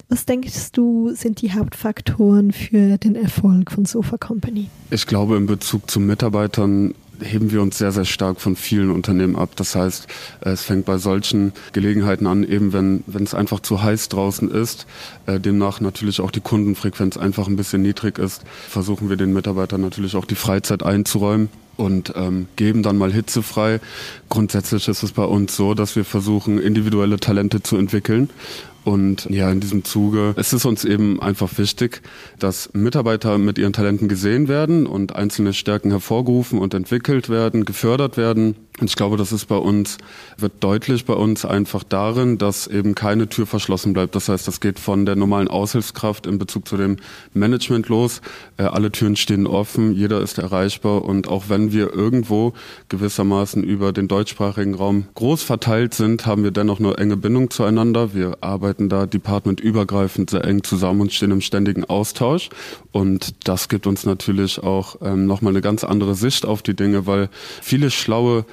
Was 0.08 0.26
denkst 0.26 0.72
du, 0.72 1.12
sind 1.14 1.40
die 1.40 1.52
Hauptfaktoren 1.52 2.50
für 2.50 2.98
den 2.98 3.14
Erfolg 3.14 3.70
von 3.70 3.84
Sofa 3.84 4.18
Company? 4.18 4.68
Ich 4.90 5.06
glaube, 5.06 5.36
in 5.36 5.46
Bezug 5.46 5.88
zu 5.88 6.00
Mitarbeitern 6.00 6.94
heben 7.20 7.50
wir 7.50 7.62
uns 7.62 7.78
sehr, 7.78 7.92
sehr 7.92 8.04
stark 8.04 8.40
von 8.40 8.56
vielen 8.56 8.90
Unternehmen 8.90 9.36
ab. 9.36 9.50
Das 9.56 9.74
heißt, 9.74 10.06
es 10.40 10.62
fängt 10.62 10.84
bei 10.84 10.98
solchen 10.98 11.52
Gelegenheiten 11.72 12.26
an, 12.26 12.44
eben 12.44 12.72
wenn, 12.72 13.04
wenn 13.06 13.24
es 13.24 13.34
einfach 13.34 13.60
zu 13.60 13.82
heiß 13.82 14.08
draußen 14.08 14.50
ist, 14.50 14.86
äh, 15.26 15.38
demnach 15.40 15.80
natürlich 15.80 16.20
auch 16.20 16.30
die 16.30 16.40
Kundenfrequenz 16.40 17.16
einfach 17.16 17.46
ein 17.46 17.56
bisschen 17.56 17.82
niedrig 17.82 18.18
ist, 18.18 18.42
versuchen 18.68 19.08
wir 19.08 19.16
den 19.16 19.32
Mitarbeitern 19.32 19.80
natürlich 19.80 20.16
auch 20.16 20.24
die 20.24 20.34
Freizeit 20.34 20.82
einzuräumen 20.82 21.48
und 21.80 22.12
ähm, 22.14 22.46
geben 22.56 22.82
dann 22.82 22.98
mal 22.98 23.12
hitzefrei. 23.12 23.80
Grundsätzlich 24.28 24.86
ist 24.86 25.02
es 25.02 25.12
bei 25.12 25.24
uns 25.24 25.56
so, 25.56 25.74
dass 25.74 25.96
wir 25.96 26.04
versuchen, 26.04 26.60
individuelle 26.60 27.18
Talente 27.18 27.62
zu 27.62 27.76
entwickeln 27.76 28.28
und 28.84 29.26
ja, 29.28 29.50
in 29.50 29.60
diesem 29.60 29.84
Zuge 29.84 30.34
es 30.36 30.52
ist 30.52 30.64
uns 30.64 30.84
eben 30.84 31.20
einfach 31.20 31.58
wichtig, 31.58 32.00
dass 32.38 32.70
Mitarbeiter 32.72 33.36
mit 33.36 33.58
ihren 33.58 33.72
Talenten 33.72 34.08
gesehen 34.08 34.48
werden 34.48 34.86
und 34.86 35.14
einzelne 35.14 35.52
Stärken 35.52 35.90
hervorgerufen 35.90 36.58
und 36.58 36.72
entwickelt 36.72 37.28
werden, 37.28 37.64
gefördert 37.64 38.16
werden. 38.16 38.56
Und 38.78 38.88
ich 38.88 38.96
glaube, 38.96 39.18
das 39.18 39.30
ist 39.30 39.46
bei 39.46 39.56
uns, 39.56 39.98
wird 40.38 40.52
deutlich 40.60 41.04
bei 41.04 41.12
uns 41.12 41.44
einfach 41.44 41.82
darin, 41.82 42.38
dass 42.38 42.66
eben 42.66 42.94
keine 42.94 43.28
Tür 43.28 43.46
verschlossen 43.46 43.92
bleibt. 43.92 44.14
Das 44.14 44.28
heißt, 44.30 44.48
das 44.48 44.60
geht 44.60 44.78
von 44.78 45.04
der 45.04 45.16
normalen 45.16 45.48
Aushilfskraft 45.48 46.26
in 46.26 46.38
Bezug 46.38 46.66
zu 46.66 46.78
dem 46.78 46.96
Management 47.34 47.88
los. 47.88 48.22
Äh, 48.56 48.62
alle 48.62 48.90
Türen 48.90 49.16
stehen 49.16 49.46
offen, 49.46 49.94
jeder 49.94 50.22
ist 50.22 50.38
erreichbar 50.38 51.04
und 51.04 51.28
auch 51.28 51.44
wenn 51.48 51.72
wir 51.72 51.92
irgendwo 51.92 52.54
gewissermaßen 52.88 53.62
über 53.62 53.92
den 53.92 54.08
deutschsprachigen 54.08 54.74
Raum 54.74 55.06
groß 55.14 55.42
verteilt 55.42 55.92
sind, 55.92 56.24
haben 56.24 56.42
wir 56.42 56.50
dennoch 56.50 56.78
eine 56.78 56.96
enge 56.96 57.18
Bindung 57.18 57.50
zueinander. 57.50 58.14
Wir 58.14 58.38
arbeiten 58.40 58.88
da 58.88 59.04
departmentübergreifend 59.04 60.30
sehr 60.30 60.44
eng 60.44 60.62
zusammen 60.62 61.02
und 61.02 61.12
stehen 61.12 61.32
im 61.32 61.42
ständigen 61.42 61.84
Austausch. 61.84 62.48
Und 62.92 63.34
das 63.46 63.68
gibt 63.68 63.86
uns 63.86 64.06
natürlich 64.06 64.62
auch 64.62 64.96
ähm, 65.02 65.26
nochmal 65.26 65.52
eine 65.52 65.60
ganz 65.60 65.84
andere 65.84 66.14
Sicht 66.14 66.46
auf 66.46 66.62
die 66.62 66.74
Dinge, 66.74 67.06
weil 67.06 67.28
viele 67.60 67.90
schlaue 67.90 68.46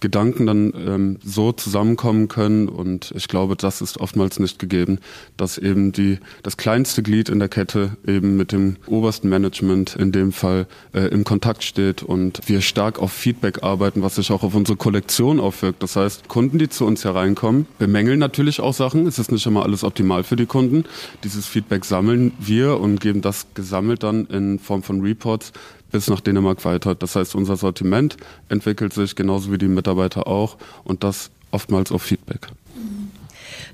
Gedanken 0.00 0.46
dann 0.46 0.72
ähm, 0.76 1.18
so 1.24 1.52
zusammenkommen 1.52 2.28
können. 2.28 2.68
Und 2.68 3.12
ich 3.16 3.26
glaube, 3.26 3.56
das 3.56 3.80
ist 3.80 3.98
oftmals 3.98 4.38
nicht 4.38 4.58
gegeben, 4.58 4.98
dass 5.36 5.58
eben 5.58 5.92
die, 5.92 6.18
das 6.42 6.56
kleinste 6.56 7.02
Glied 7.02 7.28
in 7.28 7.40
der 7.40 7.48
Kette 7.48 7.96
eben 8.06 8.36
mit 8.36 8.52
dem 8.52 8.76
obersten 8.86 9.28
Management 9.28 9.96
in 9.96 10.12
dem 10.12 10.32
Fall 10.32 10.66
äh, 10.92 11.08
im 11.08 11.24
Kontakt 11.24 11.64
steht 11.64 12.02
und 12.02 12.40
wir 12.46 12.60
stark 12.60 13.00
auf 13.00 13.12
Feedback 13.12 13.64
arbeiten, 13.64 14.02
was 14.02 14.14
sich 14.14 14.30
auch 14.30 14.44
auf 14.44 14.54
unsere 14.54 14.76
Kollektion 14.76 15.40
aufwirkt. 15.40 15.82
Das 15.82 15.96
heißt, 15.96 16.28
Kunden, 16.28 16.58
die 16.58 16.68
zu 16.68 16.86
uns 16.86 17.04
hereinkommen, 17.04 17.66
bemängeln 17.78 18.20
natürlich 18.20 18.60
auch 18.60 18.74
Sachen. 18.74 19.06
Es 19.06 19.18
ist 19.18 19.32
nicht 19.32 19.46
immer 19.46 19.64
alles 19.64 19.82
optimal 19.82 20.22
für 20.22 20.36
die 20.36 20.46
Kunden. 20.46 20.84
Dieses 21.24 21.46
Feedback 21.46 21.84
sammeln 21.84 22.32
wir 22.38 22.78
und 22.78 23.00
geben 23.00 23.20
das 23.20 23.46
gesammelt 23.54 24.04
dann 24.04 24.26
in 24.26 24.60
Form 24.60 24.84
von 24.84 25.00
Reports 25.00 25.52
bis 25.90 26.08
nach 26.08 26.20
Dänemark 26.20 26.64
weiter. 26.64 26.94
Das 26.94 27.16
heißt, 27.16 27.34
unser 27.34 27.56
Sortiment 27.56 28.16
entwickelt 28.48 28.92
sich 28.92 29.16
genauso 29.16 29.50
wie 29.50 29.58
die 29.58 29.68
Mitarbeiter 29.68 29.87
auch 29.88 30.56
und 30.84 31.04
das 31.04 31.30
oftmals 31.50 31.92
auf 31.92 32.02
Feedback. 32.02 32.48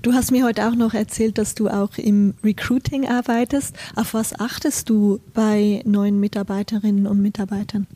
Du 0.02 0.12
hast 0.12 0.32
mir 0.32 0.44
heute 0.44 0.68
auch 0.68 0.74
noch 0.74 0.92
erzählt, 0.92 1.38
dass 1.38 1.54
du 1.54 1.68
auch 1.68 1.96
im 1.96 2.34
Recruiting 2.44 3.08
arbeitest. 3.08 3.74
Auf 3.96 4.12
was 4.12 4.38
achtest 4.38 4.90
du 4.90 5.18
bei 5.32 5.82
neuen 5.86 6.20
Mitarbeiterinnen 6.20 7.06
und 7.06 7.22
Mitarbeitern? 7.22 7.86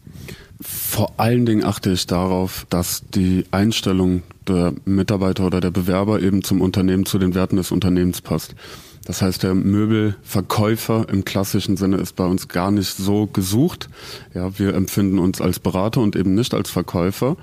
Vor 0.61 1.13
allen 1.19 1.45
Dingen 1.45 1.65
achte 1.65 1.91
ich 1.93 2.07
darauf, 2.07 2.67
dass 2.71 3.05
die 3.15 3.45
Einstellung 3.51 4.23
der 4.49 4.73
Mitarbeiter 4.87 5.47
oder 5.47 5.61
der 5.61 5.71
Bewerber 5.71 6.21
eben 6.21 6.43
zum 6.43 6.63
Unternehmen, 6.63 7.05
zu 7.05 7.19
den 7.19 7.35
Werten 7.35 7.57
des 7.57 7.71
Unternehmens 7.71 8.23
passt. 8.23 8.55
Das 9.05 9.23
heißt, 9.23 9.43
der 9.43 9.55
Möbelverkäufer 9.55 11.07
im 11.09 11.25
klassischen 11.25 11.77
Sinne 11.77 11.97
ist 11.97 12.17
bei 12.17 12.27
uns 12.27 12.49
gar 12.49 12.71
nicht 12.71 12.97
so 12.97 13.27
gesucht. 13.27 13.89
Ja, 14.35 14.59
wir 14.59 14.75
empfinden 14.75 15.19
uns 15.19 15.41
als 15.41 15.61
Berater 15.61 16.01
und 16.01 16.17
eben 16.17 16.35
nicht 16.35 16.53
als 16.55 16.71
Verkäufer. 16.71 17.37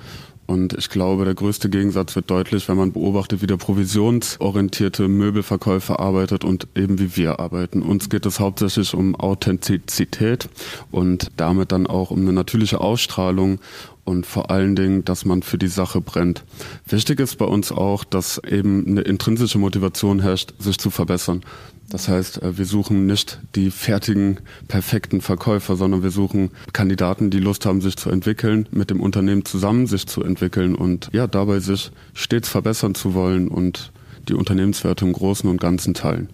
Und 0.48 0.74
ich 0.74 0.90
glaube, 0.90 1.26
der 1.26 1.34
größte 1.34 1.70
Gegensatz 1.70 2.16
wird 2.16 2.30
deutlich, 2.30 2.70
wenn 2.70 2.78
man 2.78 2.92
beobachtet, 2.92 3.42
wie 3.42 3.48
der 3.48 3.58
provisionsorientierte 3.58 5.08
Möbelverkäufer 5.08 6.00
arbeitet 6.00 6.44
und 6.44 6.68
eben 6.76 7.00
wie 7.00 7.16
wir 7.16 7.40
arbeiten. 7.40 7.82
Uns 7.82 8.10
geht 8.10 8.26
es 8.26 8.40
hauptsächlich 8.40 8.94
um 8.94 9.16
Authentizität 9.16 10.48
und 10.92 11.32
damit 11.38 11.72
dann 11.72 11.88
auch 11.88 12.12
um 12.12 12.22
eine 12.22 12.34
natürliche 12.34 12.80
Ausstrahlung 12.80 13.60
und 14.06 14.26
vor 14.26 14.52
allen 14.52 14.76
Dingen, 14.76 15.04
dass 15.04 15.26
man 15.26 15.42
für 15.42 15.58
die 15.58 15.68
Sache 15.68 16.00
brennt. 16.00 16.44
Wichtig 16.88 17.20
ist 17.20 17.38
bei 17.38 17.46
uns 17.46 17.72
auch, 17.72 18.04
dass 18.04 18.40
eben 18.48 18.86
eine 18.88 19.02
intrinsische 19.02 19.58
Motivation 19.58 20.22
herrscht, 20.22 20.54
sich 20.60 20.78
zu 20.78 20.92
verbessern. 20.92 21.42
Das 21.90 22.08
heißt, 22.08 22.42
äh, 22.42 22.58
wir 22.58 22.66
suchen 22.66 23.06
nicht 23.06 23.40
die 23.56 23.72
fertigen, 23.72 24.40
perfekten 24.68 25.22
Verkäufer, 25.22 25.76
sondern 25.76 26.04
wir 26.04 26.12
suchen 26.12 26.52
Kandidaten, 26.74 27.30
die 27.30 27.40
Lust 27.40 27.66
haben, 27.66 27.82
sich 27.82 27.98
zu 27.98 28.10
entwickeln, 28.10 28.68
mit 28.72 28.90
dem 28.90 29.02
Unternehmen 29.02 29.46
zusammen 29.46 29.88
sich 29.88 30.08
zu 30.08 30.24
entwickeln 30.24 30.76
und 30.76 31.10
ja, 31.12 31.28
dabei 31.28 31.60
sich 31.60 31.92
stets 32.14 32.50
verbessern 32.50 32.96
zu 32.96 33.14
wollen 33.14 33.48
und 33.48 33.92
die 34.28 34.34
Unternehmenswerte 34.34 35.06
im 35.06 35.14
Großen 35.14 35.50
und 35.50 35.62
Ganzen 35.62 35.94
teilen. 35.94 36.30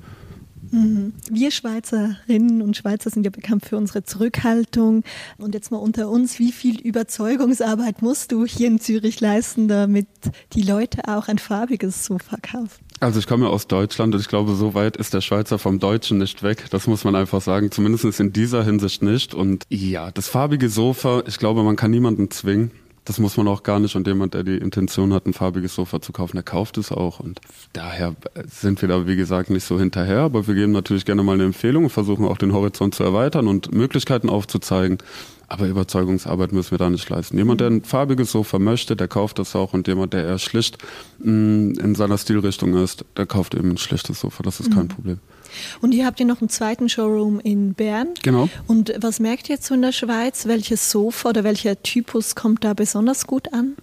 Mhm. 0.71 1.13
Wir 1.29 1.51
Schweizerinnen 1.51 2.61
und 2.61 2.77
Schweizer 2.77 3.09
sind 3.09 3.23
ja 3.23 3.29
bekannt 3.29 3.65
für 3.65 3.77
unsere 3.77 4.03
Zurückhaltung. 4.03 5.03
Und 5.37 5.53
jetzt 5.53 5.71
mal 5.71 5.77
unter 5.77 6.09
uns, 6.09 6.39
wie 6.39 6.51
viel 6.51 6.79
Überzeugungsarbeit 6.79 8.01
musst 8.01 8.31
du 8.31 8.45
hier 8.45 8.67
in 8.67 8.79
Zürich 8.79 9.19
leisten, 9.19 9.67
damit 9.67 10.07
die 10.53 10.63
Leute 10.63 11.07
auch 11.07 11.27
ein 11.27 11.37
farbiges 11.37 12.05
Sofa 12.05 12.37
kaufen? 12.37 12.83
Also 12.99 13.19
ich 13.19 13.27
komme 13.27 13.49
aus 13.49 13.67
Deutschland 13.67 14.13
und 14.13 14.21
ich 14.21 14.27
glaube, 14.27 14.55
so 14.55 14.73
weit 14.73 14.95
ist 14.95 15.13
der 15.13 15.21
Schweizer 15.21 15.57
vom 15.57 15.79
Deutschen 15.79 16.19
nicht 16.19 16.43
weg. 16.43 16.65
Das 16.69 16.87
muss 16.87 17.03
man 17.03 17.15
einfach 17.15 17.41
sagen. 17.41 17.71
Zumindest 17.71 18.19
in 18.19 18.31
dieser 18.31 18.63
Hinsicht 18.63 19.01
nicht. 19.01 19.33
Und 19.33 19.65
ja, 19.69 20.11
das 20.11 20.27
farbige 20.27 20.69
Sofa, 20.69 21.23
ich 21.25 21.37
glaube, 21.37 21.63
man 21.63 21.75
kann 21.75 21.91
niemanden 21.91 22.29
zwingen. 22.29 22.71
Das 23.11 23.19
muss 23.19 23.35
man 23.35 23.49
auch 23.49 23.63
gar 23.63 23.81
nicht. 23.81 23.93
Und 23.97 24.07
jemand, 24.07 24.35
der 24.35 24.45
die 24.45 24.55
Intention 24.55 25.11
hat, 25.11 25.25
ein 25.25 25.33
farbiges 25.33 25.75
Sofa 25.75 26.01
zu 26.01 26.13
kaufen, 26.13 26.37
der 26.37 26.43
kauft 26.43 26.77
es 26.77 26.93
auch. 26.93 27.19
Und 27.19 27.41
daher 27.73 28.15
sind 28.47 28.81
wir 28.81 28.87
da, 28.87 29.05
wie 29.05 29.17
gesagt, 29.17 29.49
nicht 29.49 29.65
so 29.65 29.77
hinterher. 29.77 30.19
Aber 30.19 30.47
wir 30.47 30.55
geben 30.55 30.71
natürlich 30.71 31.03
gerne 31.03 31.21
mal 31.21 31.33
eine 31.33 31.43
Empfehlung 31.43 31.83
und 31.83 31.89
versuchen 31.89 32.23
auch 32.23 32.37
den 32.37 32.53
Horizont 32.53 32.95
zu 32.95 33.03
erweitern 33.03 33.49
und 33.49 33.73
Möglichkeiten 33.73 34.29
aufzuzeigen. 34.29 34.99
Aber 35.49 35.67
Überzeugungsarbeit 35.67 36.53
müssen 36.53 36.71
wir 36.71 36.77
da 36.77 36.89
nicht 36.89 37.09
leisten. 37.09 37.37
Jemand, 37.37 37.59
der 37.59 37.67
ein 37.67 37.83
farbiges 37.83 38.31
Sofa 38.31 38.59
möchte, 38.59 38.95
der 38.95 39.09
kauft 39.09 39.39
das 39.39 39.57
auch. 39.57 39.73
Und 39.73 39.89
jemand, 39.89 40.13
der 40.13 40.23
eher 40.23 40.39
schlicht 40.39 40.77
mh, 41.19 41.31
mm, 41.31 41.71
in 41.81 41.95
seiner 41.95 42.17
Stilrichtung 42.17 42.81
ist, 42.81 43.03
der 43.17 43.25
kauft 43.25 43.55
eben 43.55 43.71
ein 43.71 43.77
schlichtes 43.77 44.21
Sofa. 44.21 44.41
Das 44.41 44.61
ist 44.61 44.69
mhm. 44.69 44.75
kein 44.75 44.87
Problem. 44.87 45.19
Und 45.81 45.91
hier 45.91 46.05
habt 46.05 46.19
ihr 46.19 46.25
noch 46.25 46.41
einen 46.41 46.49
zweiten 46.49 46.89
Showroom 46.89 47.39
in 47.39 47.73
Bern. 47.73 48.09
Genau. 48.23 48.49
Und 48.67 48.93
was 48.99 49.19
merkt 49.19 49.49
ihr 49.49 49.55
jetzt 49.55 49.67
so 49.67 49.73
in 49.73 49.81
der 49.81 49.91
Schweiz? 49.91 50.45
Welches 50.45 50.91
Sofa 50.91 51.29
oder 51.29 51.43
welcher 51.43 51.81
Typus 51.81 52.35
kommt 52.35 52.63
da 52.63 52.73
besonders 52.73 53.27
gut 53.27 53.53
an? 53.53 53.75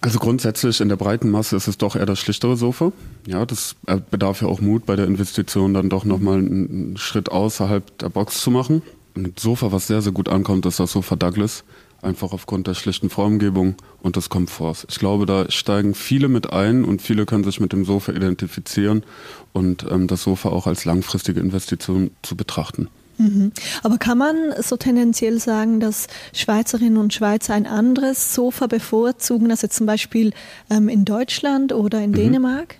Also 0.00 0.18
grundsätzlich 0.18 0.82
in 0.82 0.90
der 0.90 0.96
breiten 0.96 1.30
Masse 1.30 1.56
ist 1.56 1.66
es 1.66 1.78
doch 1.78 1.96
eher 1.96 2.04
das 2.04 2.18
schlichtere 2.18 2.58
Sofa. 2.58 2.92
Ja, 3.26 3.46
das 3.46 3.74
bedarf 4.10 4.42
ja 4.42 4.48
auch 4.48 4.60
Mut 4.60 4.84
bei 4.84 4.96
der 4.96 5.06
Investition, 5.06 5.72
dann 5.72 5.88
doch 5.88 6.04
nochmal 6.04 6.38
einen 6.38 6.98
Schritt 6.98 7.30
außerhalb 7.30 7.96
der 7.98 8.10
Box 8.10 8.42
zu 8.42 8.50
machen. 8.50 8.82
Ein 9.16 9.32
Sofa, 9.38 9.72
was 9.72 9.86
sehr, 9.86 10.02
sehr 10.02 10.12
gut 10.12 10.28
ankommt, 10.28 10.66
ist 10.66 10.78
das 10.78 10.92
Sofa 10.92 11.16
Douglas. 11.16 11.64
Einfach 12.04 12.32
aufgrund 12.32 12.66
der 12.66 12.74
schlichten 12.74 13.08
Formgebung 13.08 13.76
und 14.02 14.16
des 14.16 14.28
Komforts. 14.28 14.86
Ich 14.90 14.98
glaube, 14.98 15.24
da 15.24 15.50
steigen 15.50 15.94
viele 15.94 16.28
mit 16.28 16.52
ein 16.52 16.84
und 16.84 17.00
viele 17.00 17.24
können 17.24 17.44
sich 17.44 17.60
mit 17.60 17.72
dem 17.72 17.84
Sofa 17.84 18.12
identifizieren 18.12 19.04
und 19.54 19.86
ähm, 19.90 20.06
das 20.06 20.22
Sofa 20.22 20.50
auch 20.50 20.66
als 20.66 20.84
langfristige 20.84 21.40
Investition 21.40 22.10
zu 22.22 22.36
betrachten. 22.36 22.88
Mhm. 23.16 23.52
Aber 23.82 23.98
kann 23.98 24.18
man 24.18 24.36
so 24.60 24.76
tendenziell 24.76 25.38
sagen, 25.38 25.80
dass 25.80 26.08
Schweizerinnen 26.32 26.98
und 26.98 27.14
Schweizer 27.14 27.54
ein 27.54 27.66
anderes 27.66 28.34
Sofa 28.34 28.66
bevorzugen, 28.66 29.50
als 29.50 29.62
jetzt 29.62 29.76
zum 29.76 29.86
Beispiel 29.86 30.32
ähm, 30.70 30.88
in 30.88 31.04
Deutschland 31.04 31.72
oder 31.72 32.00
in 32.02 32.10
mhm. 32.10 32.16
Dänemark? 32.16 32.76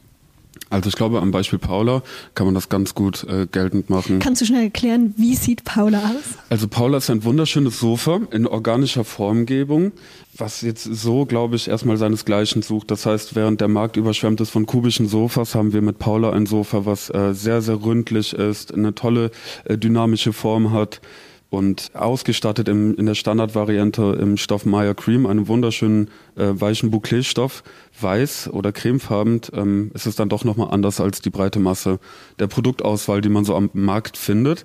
Also 0.70 0.88
ich 0.88 0.96
glaube, 0.96 1.20
am 1.20 1.30
Beispiel 1.30 1.58
Paula 1.58 2.02
kann 2.34 2.46
man 2.46 2.54
das 2.54 2.68
ganz 2.68 2.94
gut 2.94 3.24
äh, 3.24 3.46
geltend 3.46 3.90
machen. 3.90 4.18
Kannst 4.18 4.42
du 4.42 4.46
schnell 4.46 4.64
erklären, 4.64 5.14
wie 5.16 5.34
sieht 5.34 5.64
Paula 5.64 5.98
aus? 5.98 6.38
Also 6.48 6.68
Paula 6.68 6.98
ist 6.98 7.10
ein 7.10 7.24
wunderschönes 7.24 7.78
Sofa 7.78 8.20
in 8.30 8.46
organischer 8.46 9.04
Formgebung, 9.04 9.92
was 10.36 10.62
jetzt 10.62 10.84
so, 10.84 11.26
glaube 11.26 11.56
ich, 11.56 11.68
erstmal 11.68 11.96
seinesgleichen 11.96 12.62
sucht. 12.62 12.90
Das 12.90 13.06
heißt, 13.06 13.34
während 13.34 13.60
der 13.60 13.68
Markt 13.68 13.96
überschwemmt 13.96 14.40
ist 14.40 14.50
von 14.50 14.66
kubischen 14.66 15.06
Sofas, 15.06 15.54
haben 15.54 15.72
wir 15.72 15.82
mit 15.82 15.98
Paula 15.98 16.32
ein 16.32 16.46
Sofa, 16.46 16.86
was 16.86 17.10
äh, 17.10 17.34
sehr, 17.34 17.62
sehr 17.62 17.82
ründlich 17.82 18.32
ist, 18.32 18.74
eine 18.74 18.94
tolle 18.94 19.30
äh, 19.64 19.78
dynamische 19.78 20.32
Form 20.32 20.72
hat 20.72 21.00
und 21.54 21.90
ausgestattet 21.94 22.68
im, 22.68 22.94
in 22.96 23.06
der 23.06 23.14
Standardvariante 23.14 24.18
im 24.20 24.36
Stoff 24.36 24.66
Maya 24.66 24.94
Cream, 24.94 25.26
einem 25.26 25.48
wunderschönen 25.48 26.08
äh, 26.36 26.48
weichen 26.52 26.90
Bouclé-Stoff, 26.90 27.62
weiß 28.00 28.50
oder 28.52 28.72
cremefarben, 28.72 29.40
ähm, 29.52 29.90
ist 29.94 30.06
es 30.06 30.16
dann 30.16 30.28
doch 30.28 30.44
nochmal 30.44 30.70
anders 30.70 31.00
als 31.00 31.20
die 31.20 31.30
breite 31.30 31.60
Masse 31.60 31.98
der 32.38 32.46
Produktauswahl, 32.46 33.20
die 33.20 33.28
man 33.28 33.44
so 33.44 33.54
am 33.54 33.70
Markt 33.72 34.16
findet. 34.16 34.64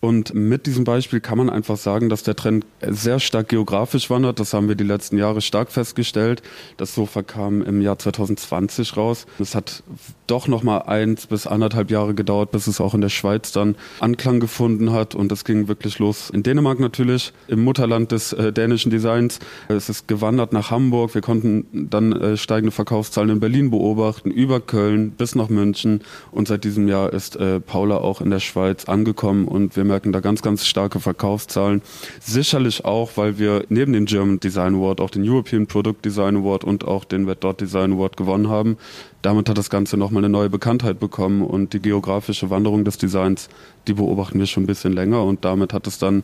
Und 0.00 0.32
mit 0.32 0.66
diesem 0.66 0.84
Beispiel 0.84 1.20
kann 1.20 1.38
man 1.38 1.50
einfach 1.50 1.76
sagen, 1.76 2.08
dass 2.08 2.22
der 2.22 2.36
Trend 2.36 2.64
sehr 2.80 3.18
stark 3.18 3.48
geografisch 3.48 4.10
wandert. 4.10 4.38
Das 4.38 4.54
haben 4.54 4.68
wir 4.68 4.76
die 4.76 4.84
letzten 4.84 5.18
Jahre 5.18 5.40
stark 5.40 5.72
festgestellt. 5.72 6.42
Das 6.76 6.94
Sofa 6.94 7.22
kam 7.22 7.62
im 7.62 7.80
Jahr 7.80 7.98
2020 7.98 8.96
raus. 8.96 9.26
Es 9.40 9.56
hat 9.56 9.82
doch 10.28 10.46
noch 10.46 10.62
mal 10.62 10.82
eins 10.82 11.26
bis 11.26 11.48
anderthalb 11.48 11.90
Jahre 11.90 12.14
gedauert, 12.14 12.52
bis 12.52 12.68
es 12.68 12.80
auch 12.80 12.94
in 12.94 13.00
der 13.00 13.08
Schweiz 13.08 13.50
dann 13.50 13.74
Anklang 13.98 14.38
gefunden 14.38 14.92
hat. 14.92 15.16
Und 15.16 15.32
es 15.32 15.44
ging 15.44 15.66
wirklich 15.66 15.98
los 15.98 16.30
in 16.30 16.44
Dänemark 16.44 16.78
natürlich, 16.78 17.32
im 17.48 17.64
Mutterland 17.64 18.12
des 18.12 18.32
äh, 18.32 18.52
dänischen 18.52 18.90
Designs. 18.90 19.40
Es 19.66 19.88
ist 19.88 20.06
gewandert 20.06 20.52
nach 20.52 20.70
Hamburg. 20.70 21.14
Wir 21.14 21.22
konnten 21.22 21.88
dann 21.90 22.12
äh, 22.12 22.36
steigende 22.36 22.70
Verkaufszahlen 22.70 23.30
in 23.30 23.40
Berlin 23.40 23.70
beobachten, 23.70 24.30
über 24.30 24.60
Köln 24.60 25.10
bis 25.10 25.34
nach 25.34 25.48
München. 25.48 26.02
Und 26.30 26.46
seit 26.46 26.62
diesem 26.62 26.86
Jahr 26.86 27.12
ist 27.12 27.34
äh, 27.34 27.58
Paula 27.58 27.96
auch 27.96 28.20
in 28.20 28.30
der 28.30 28.40
Schweiz 28.40 28.84
angekommen 28.84 29.48
und 29.48 29.76
wir 29.76 29.87
merken 29.88 30.12
da 30.12 30.20
ganz, 30.20 30.42
ganz 30.42 30.64
starke 30.64 31.00
Verkaufszahlen. 31.00 31.82
Sicherlich 32.20 32.84
auch, 32.84 33.16
weil 33.16 33.38
wir 33.38 33.64
neben 33.68 33.92
dem 33.92 34.04
German 34.04 34.38
Design 34.38 34.76
Award 34.76 35.00
auch 35.00 35.10
den 35.10 35.28
European 35.28 35.66
Product 35.66 35.96
Design 36.04 36.36
Award 36.36 36.62
und 36.62 36.84
auch 36.86 37.04
den 37.04 37.28
Red 37.28 37.42
Dot 37.42 37.60
Design 37.60 37.94
Award 37.94 38.16
gewonnen 38.16 38.48
haben. 38.48 38.76
Damit 39.22 39.48
hat 39.48 39.58
das 39.58 39.68
Ganze 39.68 39.96
nochmal 39.96 40.22
eine 40.22 40.30
neue 40.30 40.48
Bekanntheit 40.48 41.00
bekommen 41.00 41.42
und 41.42 41.72
die 41.72 41.82
geografische 41.82 42.50
Wanderung 42.50 42.84
des 42.84 42.98
Designs, 42.98 43.48
die 43.88 43.94
beobachten 43.94 44.38
wir 44.38 44.46
schon 44.46 44.62
ein 44.62 44.66
bisschen 44.66 44.92
länger 44.92 45.24
und 45.24 45.44
damit 45.44 45.72
hat 45.72 45.88
es 45.88 45.98
dann 45.98 46.22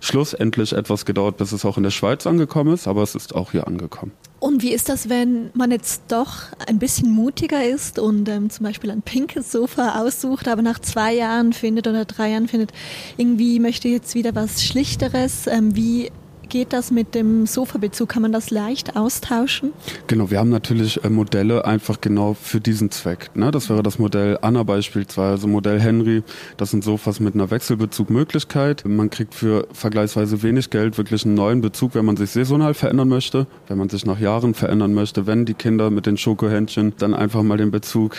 schlussendlich 0.00 0.72
etwas 0.72 1.04
gedauert, 1.04 1.38
bis 1.38 1.50
es 1.50 1.64
auch 1.64 1.76
in 1.76 1.82
der 1.82 1.90
Schweiz 1.90 2.26
angekommen 2.26 2.72
ist, 2.72 2.86
aber 2.86 3.02
es 3.02 3.16
ist 3.16 3.34
auch 3.34 3.50
hier 3.50 3.66
angekommen. 3.66 4.12
Und 4.46 4.62
wie 4.62 4.72
ist 4.72 4.88
das, 4.88 5.08
wenn 5.08 5.50
man 5.54 5.72
jetzt 5.72 6.02
doch 6.06 6.52
ein 6.68 6.78
bisschen 6.78 7.10
mutiger 7.10 7.64
ist 7.64 7.98
und 7.98 8.28
ähm, 8.28 8.48
zum 8.48 8.62
Beispiel 8.62 8.92
ein 8.92 9.02
pinkes 9.02 9.50
Sofa 9.50 10.00
aussucht, 10.00 10.46
aber 10.46 10.62
nach 10.62 10.78
zwei 10.78 11.14
Jahren 11.14 11.52
findet 11.52 11.88
oder 11.88 12.04
drei 12.04 12.30
Jahren 12.30 12.46
findet, 12.46 12.70
irgendwie 13.16 13.58
möchte 13.58 13.88
jetzt 13.88 14.14
wieder 14.14 14.36
was 14.36 14.62
Schlichteres? 14.62 15.48
Ähm, 15.48 15.74
wie 15.74 16.12
geht 16.48 16.72
das 16.72 16.90
mit 16.90 17.14
dem 17.14 17.46
Sofabezug? 17.46 18.08
Kann 18.08 18.22
man 18.22 18.32
das 18.32 18.50
leicht 18.50 18.96
austauschen? 18.96 19.72
Genau, 20.06 20.30
wir 20.30 20.38
haben 20.38 20.50
natürlich 20.50 21.02
äh, 21.04 21.10
Modelle 21.10 21.64
einfach 21.64 22.00
genau 22.00 22.34
für 22.34 22.60
diesen 22.60 22.90
Zweck. 22.90 23.30
Ne? 23.34 23.50
Das 23.50 23.68
wäre 23.68 23.82
das 23.82 23.98
Modell 23.98 24.38
Anna 24.42 24.62
beispielsweise, 24.62 25.46
Modell 25.46 25.80
Henry. 25.80 26.22
Das 26.56 26.70
sind 26.70 26.84
Sofas 26.84 27.20
mit 27.20 27.34
einer 27.34 27.50
Wechselbezugmöglichkeit. 27.50 28.84
Man 28.86 29.10
kriegt 29.10 29.34
für 29.34 29.66
vergleichsweise 29.72 30.42
wenig 30.42 30.70
Geld 30.70 30.98
wirklich 30.98 31.24
einen 31.24 31.34
neuen 31.34 31.60
Bezug, 31.60 31.94
wenn 31.94 32.04
man 32.04 32.16
sich 32.16 32.30
saisonal 32.30 32.74
verändern 32.74 33.08
möchte, 33.08 33.46
wenn 33.68 33.78
man 33.78 33.88
sich 33.88 34.06
nach 34.06 34.18
Jahren 34.18 34.54
verändern 34.54 34.94
möchte, 34.94 35.26
wenn 35.26 35.44
die 35.44 35.54
Kinder 35.54 35.90
mit 35.90 36.06
den 36.06 36.16
Schokohändchen 36.16 36.94
dann 36.98 37.14
einfach 37.14 37.42
mal 37.42 37.58
den 37.58 37.70
Bezug 37.70 38.16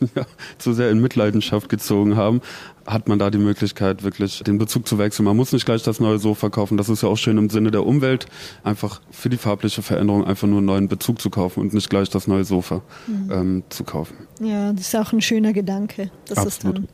zu 0.58 0.72
sehr 0.72 0.90
in 0.90 1.00
Mitleidenschaft 1.00 1.68
gezogen 1.68 2.16
haben 2.16 2.40
hat 2.88 3.06
man 3.06 3.18
da 3.18 3.30
die 3.30 3.38
Möglichkeit, 3.38 4.02
wirklich 4.02 4.42
den 4.42 4.58
Bezug 4.58 4.88
zu 4.88 4.98
wechseln. 4.98 5.26
Man 5.26 5.36
muss 5.36 5.52
nicht 5.52 5.66
gleich 5.66 5.82
das 5.82 6.00
neue 6.00 6.18
Sofa 6.18 6.48
kaufen. 6.48 6.76
Das 6.78 6.88
ist 6.88 7.02
ja 7.02 7.08
auch 7.08 7.18
schön 7.18 7.36
im 7.36 7.50
Sinne 7.50 7.70
der 7.70 7.86
Umwelt, 7.86 8.26
einfach 8.64 9.00
für 9.10 9.28
die 9.28 9.36
farbliche 9.36 9.82
Veränderung 9.82 10.24
einfach 10.24 10.48
nur 10.48 10.58
einen 10.58 10.66
neuen 10.66 10.88
Bezug 10.88 11.20
zu 11.20 11.28
kaufen 11.28 11.60
und 11.60 11.74
nicht 11.74 11.90
gleich 11.90 12.08
das 12.08 12.26
neue 12.26 12.44
Sofa 12.44 12.80
mhm. 13.06 13.30
ähm, 13.30 13.62
zu 13.68 13.84
kaufen. 13.84 14.16
Ja, 14.40 14.72
das 14.72 14.88
ist 14.88 14.96
auch 14.96 15.12
ein 15.12 15.20
schöner 15.20 15.52
Gedanke, 15.52 16.10
dass 16.26 16.38
Absolut. 16.38 16.78
es 16.78 16.82
dann 16.82 16.88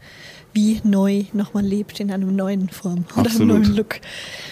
wie 0.52 0.80
neu 0.85 1.24
nochmal 1.33 1.64
lebt 1.64 2.00
in 2.00 2.11
einem 2.11 2.35
neuen 2.35 2.68
Form 2.68 3.04
oder 3.12 3.26
Absolut. 3.26 3.54
einem 3.54 3.62
neuen 3.62 3.76
Look. 3.76 4.00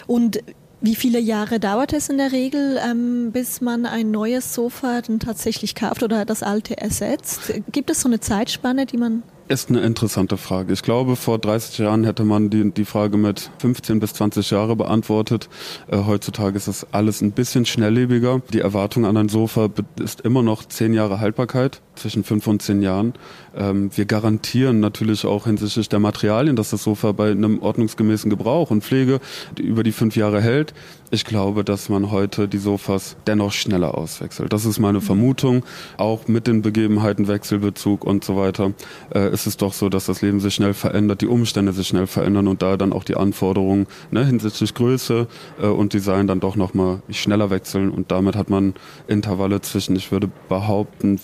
Und 0.07 0.41
Wie 0.85 0.97
viele 0.97 1.21
Jahre 1.21 1.61
dauert 1.61 1.93
es 1.93 2.09
in 2.09 2.19
der 2.19 2.33
Regel, 2.33 2.77
ähm, 2.85 3.31
bis 3.31 3.61
man 3.61 3.87
ein 3.87 4.11
neues 4.11 4.53
Sofa 4.53 5.01
dann 5.01 5.21
tatsächlich 5.21 5.77
kauft 5.77 6.03
oder 6.03 6.25
das 6.25 6.43
alte 6.43 6.77
ersetzt? 6.77 7.53
Gibt 7.71 7.89
es 7.89 8.01
so 8.01 8.09
eine 8.09 8.19
Zeitspanne, 8.19 8.85
die 8.85 8.97
man 8.97 9.23
ist 9.53 9.69
eine 9.69 9.81
interessante 9.81 10.37
Frage. 10.37 10.73
Ich 10.73 10.83
glaube, 10.83 11.15
vor 11.17 11.39
30 11.39 11.79
Jahren 11.79 12.05
hätte 12.05 12.25
man 12.25 12.51
die, 12.51 12.73
die 12.73 12.85
Frage 12.85 13.17
mit 13.19 13.51
15 13.59 14.01
bis 14.01 14.15
20 14.15 14.51
Jahre 14.51 14.77
beantwortet. 14.77 15.49
Äh, 15.89 15.99
heutzutage 16.07 16.57
ist 16.57 16.69
das 16.69 16.87
alles 16.93 17.21
ein 17.21 17.33
bisschen 17.33 17.67
schnelllebiger. 17.67 18.41
Die 18.53 18.61
Erwartung 18.61 19.05
an 19.05 19.17
ein 19.17 19.29
Sofa 19.29 19.69
ist 20.01 20.23
immer 20.23 20.43
noch 20.43 20.65
10 20.65 20.95
Jahre 20.95 21.21
Haltbarkeit, 21.21 21.83
zwischen 21.95 22.25
5 22.25 22.47
und 22.47 22.63
10 22.63 22.83
Jahren. 22.83 23.15
Ähm, 23.55 23.91
wir 23.95 24.05
garantieren 24.05 24.81
natürlich 24.81 25.25
auch 25.25 25.45
hinsichtlich 25.45 25.89
der 25.89 25.99
Materialien, 25.99 26.57
dass 26.57 26.71
das 26.71 26.83
Sofa 26.85 27.13
bei 27.13 27.31
einem 27.31 27.61
ordnungsgemäßen 27.61 28.31
Gebrauch 28.31 28.71
und 28.71 28.83
Pflege 28.83 29.21
über 29.59 29.83
die 29.83 29.93
5 29.93 30.17
Jahre 30.17 30.41
hält. 30.41 30.75
Ich 31.15 31.27
glaube, 31.27 31.63
dass 31.63 31.91
man 31.91 32.11
heute 32.11 32.49
die 32.49 32.57
Sofas 32.57 33.17
dennoch 33.27 33.53
schneller 33.53 33.99
auswechselt. 33.99 34.51
Das 34.51 34.65
ist 34.65 34.79
meine 34.79 35.03
Vermutung. 35.03 35.63
Auch 35.99 36.27
mit 36.27 36.47
den 36.47 36.63
Begebenheiten, 36.63 37.29
Wechselbezug 37.29 38.07
und 38.07 38.25
so 38.25 38.37
weiter, 38.39 38.73
äh, 39.15 39.31
ist 39.31 39.47
es 39.47 39.59
doch 39.59 39.75
so, 39.75 39.91
dass 39.91 40.07
das 40.07 40.23
Leben 40.23 40.41
sich 40.41 40.55
schnell 40.55 40.73
verändert, 40.73 41.21
die 41.21 41.27
Umstände 41.27 41.75
sich 41.75 41.89
schnell 41.89 42.07
verändern 42.07 42.49
und 42.49 42.63
da 42.63 42.79
dann 42.79 42.95
auch 42.95 43.05
die 43.05 43.17
Anforderungen 43.17 43.89
ne, 44.11 44.25
hinsichtlich 44.25 44.73
Größe 44.73 45.27
äh, 45.61 45.67
und 45.67 45.93
Design 45.93 46.27
dann 46.27 46.41
doch 46.41 46.57
nochmal 46.57 47.03
schneller 47.11 47.51
wechseln. 47.51 47.91
Und 47.91 48.11
damit 48.11 48.35
hat 48.35 48.49
man 48.49 48.73
Intervalle 49.07 49.61
zwischen, 49.61 49.97
ich 49.97 50.13
würde 50.13 50.31
behaupten, 50.49 51.21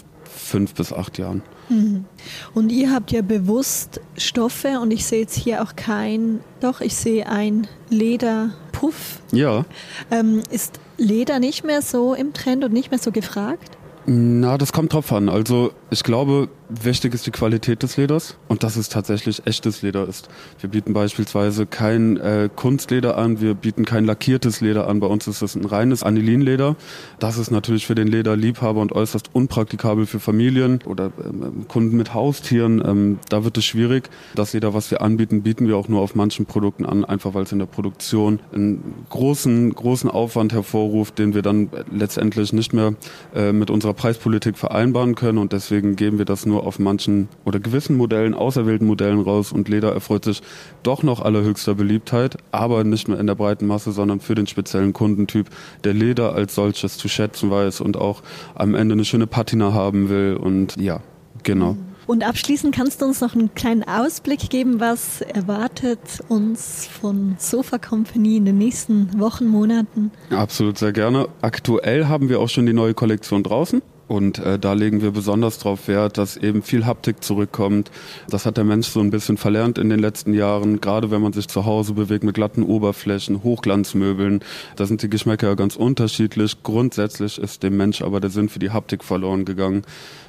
fünf 0.49 0.75
bis 0.75 0.93
acht 0.93 1.19
Jahren. 1.19 1.43
Mhm. 1.69 2.07
Und 2.55 2.71
ihr 2.71 2.91
habt 2.91 3.13
ja 3.13 3.23
bewusst 3.23 4.01
Stoffe 4.17 4.81
und 4.81 4.91
ich 4.91 5.05
sehe 5.07 5.21
jetzt 5.21 5.37
hier 5.37 5.63
auch 5.63 5.77
kein, 5.77 6.41
doch, 6.61 6.81
ich 6.81 6.97
sehe 6.97 7.29
ein 7.29 7.69
Lederpuff. 7.91 9.21
Ja. 9.33 9.65
Ähm, 10.11 10.43
ist 10.51 10.81
Leder 10.97 11.39
nicht 11.39 11.65
mehr 11.65 11.83
so 11.83 12.15
im 12.15 12.33
Trend 12.33 12.65
und 12.65 12.73
nicht 12.73 12.91
mehr 12.91 12.99
so 12.99 13.13
gefragt? 13.13 13.77
Na, 14.07 14.57
das 14.57 14.73
kommt 14.73 14.95
drauf 14.95 15.13
an. 15.13 15.29
Also 15.29 15.73
ich 15.91 16.03
glaube, 16.03 16.49
wichtig 16.69 17.15
ist 17.15 17.27
die 17.27 17.31
Qualität 17.31 17.83
des 17.83 17.97
Leders 17.97 18.37
und 18.47 18.63
dass 18.63 18.77
es 18.77 18.89
tatsächlich 18.89 19.47
echtes 19.47 19.83
Leder 19.83 20.07
ist. 20.07 20.29
Wir 20.61 20.69
bieten 20.69 20.93
beispielsweise 20.93 21.67
kein 21.67 22.19
äh, 22.19 22.51
Kunstleder 22.55 23.17
an, 23.17 23.41
wir 23.41 23.55
bieten 23.55 23.85
kein 23.85 24.05
lackiertes 24.05 24.61
Leder 24.61 24.87
an. 24.87 25.01
Bei 25.01 25.07
uns 25.07 25.27
ist 25.27 25.41
es 25.41 25.55
ein 25.55 25.65
reines 25.65 26.03
Anilinleder. 26.03 26.77
Das 27.19 27.39
ist 27.39 27.51
natürlich 27.51 27.87
für 27.87 27.95
den 27.95 28.09
Lederliebhaber 28.09 28.81
und 28.81 28.93
äußerst 28.93 29.31
unpraktikabel 29.33 30.07
für 30.07 30.21
Familien 30.21 30.81
oder 30.85 31.11
ähm, 31.25 31.67
Kunden 31.69 31.97
mit 31.97 32.13
Haustieren. 32.13 32.83
Ähm, 32.85 33.19
da 33.29 33.45
wird 33.45 33.57
es 33.57 33.65
schwierig. 33.65 34.11
Das 34.35 34.53
Leder, 34.53 34.75
was 34.75 34.91
wir 34.91 35.01
anbieten, 35.01 35.43
bieten 35.43 35.67
wir 35.69 35.77
auch 35.77 35.89
nur 35.89 36.03
auf 36.03 36.15
manchen 36.15 36.45
Produkten 36.47 36.85
an, 36.85 37.05
einfach 37.05 37.33
weil 37.35 37.45
es 37.45 37.53
in 37.53 37.59
der 37.59 37.67
Produktion 37.67 38.41
einen 38.53 39.07
großen, 39.09 39.75
großen 39.75 40.11
Aufwand 40.11 40.53
hervorruft, 40.53 41.19
den 41.19 41.35
wir 41.35 41.43
dann 41.43 41.71
letztendlich 41.91 42.53
nicht 42.53 42.75
mehr 42.75 42.95
äh, 43.35 43.53
mit 43.53 43.71
unserer 43.71 43.95
Preispolitik 43.95 44.59
vereinbaren 44.59 45.15
können 45.15 45.39
und 45.39 45.53
deswegen 45.53 45.78
Deswegen 45.79 45.95
geben 45.95 46.19
wir 46.19 46.25
das 46.25 46.45
nur 46.45 46.67
auf 46.67 46.81
manchen 46.81 47.29
oder 47.45 47.61
gewissen 47.61 47.97
Modellen, 47.97 48.35
auserwählten 48.35 48.85
Modellen 48.85 49.21
raus 49.21 49.53
und 49.53 49.69
Leder 49.69 49.93
erfreut 49.93 50.25
sich 50.25 50.43
doch 50.83 51.05
noch 51.05 51.21
allerhöchster 51.21 51.77
Beliebtheit, 51.77 52.37
aber 52.51 52.83
nicht 52.83 53.07
nur 53.07 53.21
in 53.21 53.29
der 53.29 53.37
breiten 53.37 53.69
Masse, 53.69 53.93
sondern 53.93 54.19
für 54.19 54.35
den 54.35 54.49
speziellen 54.49 54.93
Kundentyp, 54.93 55.51
der 55.85 55.95
Leder 55.95 56.35
als 56.35 56.57
solches 56.57 56.99
zu 56.99 57.07
schätzen 57.07 57.53
weiß 57.53 57.81
und 57.81 57.97
auch 57.97 58.25
am 58.57 58.75
Ende 58.75 58.95
eine 58.95 59.05
schöne 59.05 59.29
Patina 59.29 59.73
haben 59.73 60.09
will 60.09 60.37
und 60.37 60.75
ja, 60.81 61.01
genau. 61.45 61.77
Und 62.09 62.25
abschließend 62.27 62.75
kannst 62.75 63.01
du 63.01 63.07
uns 63.07 63.21
noch 63.21 63.37
einen 63.37 63.55
kleinen 63.55 63.85
Ausblick 63.85 64.51
geben, 64.51 64.81
was 64.81 65.21
erwartet 65.21 66.01
uns 66.29 66.89
von 66.89 67.37
Sofa 67.39 67.79
Company 67.79 68.39
in 68.39 68.47
den 68.47 68.59
nächsten 68.59 69.21
Wochen, 69.21 69.47
Monaten? 69.47 70.11
Absolut 70.31 70.77
sehr 70.77 70.93
gerne. 70.93 71.29
Aktuell 71.41 72.07
haben 72.07 72.29
wir 72.29 72.41
auch 72.41 72.49
schon 72.49 72.67
die 72.67 72.73
neue 72.73 72.95
Kollektion 72.95 73.45
draußen. 73.45 73.81
Und 74.09 74.39
äh, 74.39 74.59
da 74.59 74.73
legen 74.73 75.03
wir 75.03 75.11
besonders 75.11 75.59
darauf 75.59 75.87
Wert, 75.87 76.17
dass 76.17 76.39
eben 76.39 76.63
viel 76.63 76.87
Haptik 76.87 77.23
zurückkommt. 77.23 77.91
Das 78.31 78.47
hat 78.47 78.57
der 78.57 78.65
Mensch 78.65 78.89
so 78.89 79.01
ein 79.01 79.11
bisschen 79.11 79.37
verlernt 79.37 79.77
in 79.77 79.91
den 79.91 80.01
letzten 80.01 80.33
Jahren, 80.33 80.81
gerade 80.81 81.11
wenn 81.11 81.21
man 81.21 81.35
sich 81.35 81.47
zu 81.47 81.67
Hause 81.67 81.93
bewegt 81.93 82.25
mit 82.25 82.35
glatten 82.35 82.63
Oberflächen, 82.63 83.43
Hochglanzmöbeln. 83.45 84.41
Da 84.77 84.87
sind 84.87 85.03
die 85.03 85.11
Geschmäcker 85.11 85.55
ganz 85.57 85.77
unterschiedlich. 85.77 86.63
Grundsätzlich 86.63 87.39
ist 87.39 87.63
dem 87.63 87.77
Mensch 87.77 88.01
aber 88.01 88.21
der 88.21 88.31
Sinn 88.31 88.49
für 88.49 88.59
die 88.59 88.71
Haptik 88.71 89.05
verloren 89.05 89.45
gegangen. 89.45 89.83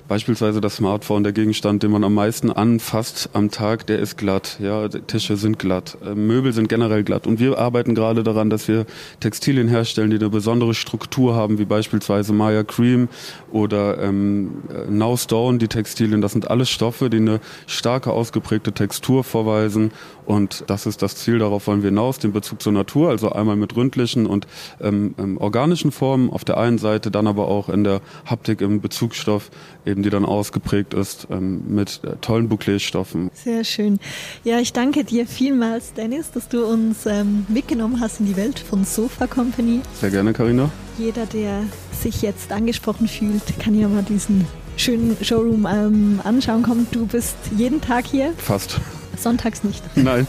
Beispielsweise 0.10 0.60
das 0.60 0.78
Smartphone, 0.78 1.22
der 1.22 1.34
Gegenstand, 1.34 1.84
den 1.84 1.92
man 1.92 2.04
am 2.04 2.16
meisten 2.16 2.50
anfasst 2.52 3.30
am 3.34 3.52
Tag, 3.52 3.86
der 3.86 4.00
ist 4.00 4.18
glatt. 4.18 4.58
Ja, 4.60 4.88
Tische 4.88 5.38
sind 5.38 5.60
glatt, 5.60 6.00
äh, 6.04 6.16
Möbel 6.16 6.52
sind 6.52 6.68
generell 6.68 7.04
glatt. 7.04 7.28
Und 7.28 7.40
wir 7.40 7.60
arbeiten 7.60 7.94
gerade 7.94 8.24
daran, 8.24 8.50
dass 8.50 8.68
wir 8.68 8.88
Textilien 9.20 9.68
herstellen, 9.68 10.10
die 10.10 10.16
eine 10.16 10.32
besondere 10.32 10.74
Struktur 10.74 11.36
haben, 11.36 11.60
wie 11.60 11.66
beispielsweise 11.66 12.34
Maya 12.34 12.64
Cream 12.64 13.08
oder 13.52 14.02
ähm, 14.02 14.64
Now 14.90 15.16
Stone, 15.16 15.60
die 15.60 15.68
Textilien. 15.68 16.22
Das 16.22 16.32
sind 16.32 16.50
alles 16.50 16.72
Stoffe, 16.72 17.12
die 17.12 17.18
eine 17.18 17.40
starke 17.68 18.12
ausgeprägte 18.12 18.72
Textur 18.72 19.24
vorweisen. 19.24 19.92
Und 20.26 20.64
das 20.68 20.86
ist 20.86 21.02
das 21.02 21.16
Ziel, 21.16 21.40
darauf 21.40 21.66
wollen 21.66 21.82
wir 21.82 21.90
hinaus, 21.90 22.20
den 22.20 22.34
Bezug 22.34 22.62
zur 22.62 22.72
Natur, 22.72 23.10
also 23.10 23.32
einmal 23.32 23.56
mit 23.56 23.76
ründlichen 23.76 24.28
und 24.28 24.46
ähm, 24.80 25.16
ähm, 25.18 25.38
organischen 25.38 25.92
Formen 25.92 26.30
auf 26.30 26.46
der 26.46 26.58
einen 26.58 26.78
Seite, 26.78 27.10
dann 27.10 27.26
aber 27.26 27.48
auch 27.48 27.68
in 27.68 27.84
der 27.84 28.02
Haptik 28.26 28.62
im 28.62 28.80
Bezugsstoff 28.80 29.50
eben 29.88 29.99
eben 30.00 30.04
die 30.04 30.10
dann 30.10 30.26
ausgeprägt 30.26 30.94
ist 30.94 31.28
ähm, 31.30 31.64
mit 31.68 32.02
äh, 32.04 32.16
tollen 32.22 32.50
Bouclé-Stoffen. 32.50 33.30
Sehr 33.34 33.64
schön. 33.64 34.00
Ja, 34.44 34.60
ich 34.60 34.74
danke 34.74 35.04
dir 35.04 35.28
vielmals, 35.28 35.94
Dennis, 35.94 36.32
dass 36.32 36.48
du 36.48 36.66
uns 36.66 37.06
ähm, 37.06 37.46
mitgenommen 37.50 38.00
hast 38.00 38.20
in 38.20 38.26
die 38.26 38.38
Welt 38.38 38.60
von 38.60 38.86
Sofa 38.86 39.28
Company. 39.28 39.82
Sehr 40.00 40.10
gerne, 40.10 40.34
Karina. 40.34 40.70
Jeder, 40.98 41.26
der 41.26 41.64
sich 41.92 42.22
jetzt 42.22 42.52
angesprochen 42.52 43.08
fühlt, 43.08 43.44
kann 43.60 43.78
ja 43.78 43.88
mal 43.88 44.04
diesen 44.04 44.46
schönen 44.78 45.18
Showroom 45.22 45.68
ähm, 45.70 46.22
anschauen 46.24 46.64
kommen. 46.64 46.88
Du 46.92 47.06
bist 47.06 47.36
jeden 47.58 47.82
Tag 47.82 48.06
hier? 48.06 48.34
Fast. 48.38 48.80
Sonntags 49.18 49.66
nicht. 49.66 49.84
Nein, 49.96 50.28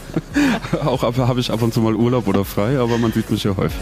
auch 0.83 1.03
habe 1.03 1.39
ich 1.39 1.49
ab 1.49 1.61
und 1.61 1.73
zu 1.73 1.79
mal 1.79 1.95
Urlaub 1.95 2.27
oder 2.27 2.43
frei, 2.43 2.77
aber 2.77 2.97
man 2.97 3.13
sieht 3.13 3.31
mich 3.31 3.45
ja 3.45 3.55
häufig. 3.55 3.79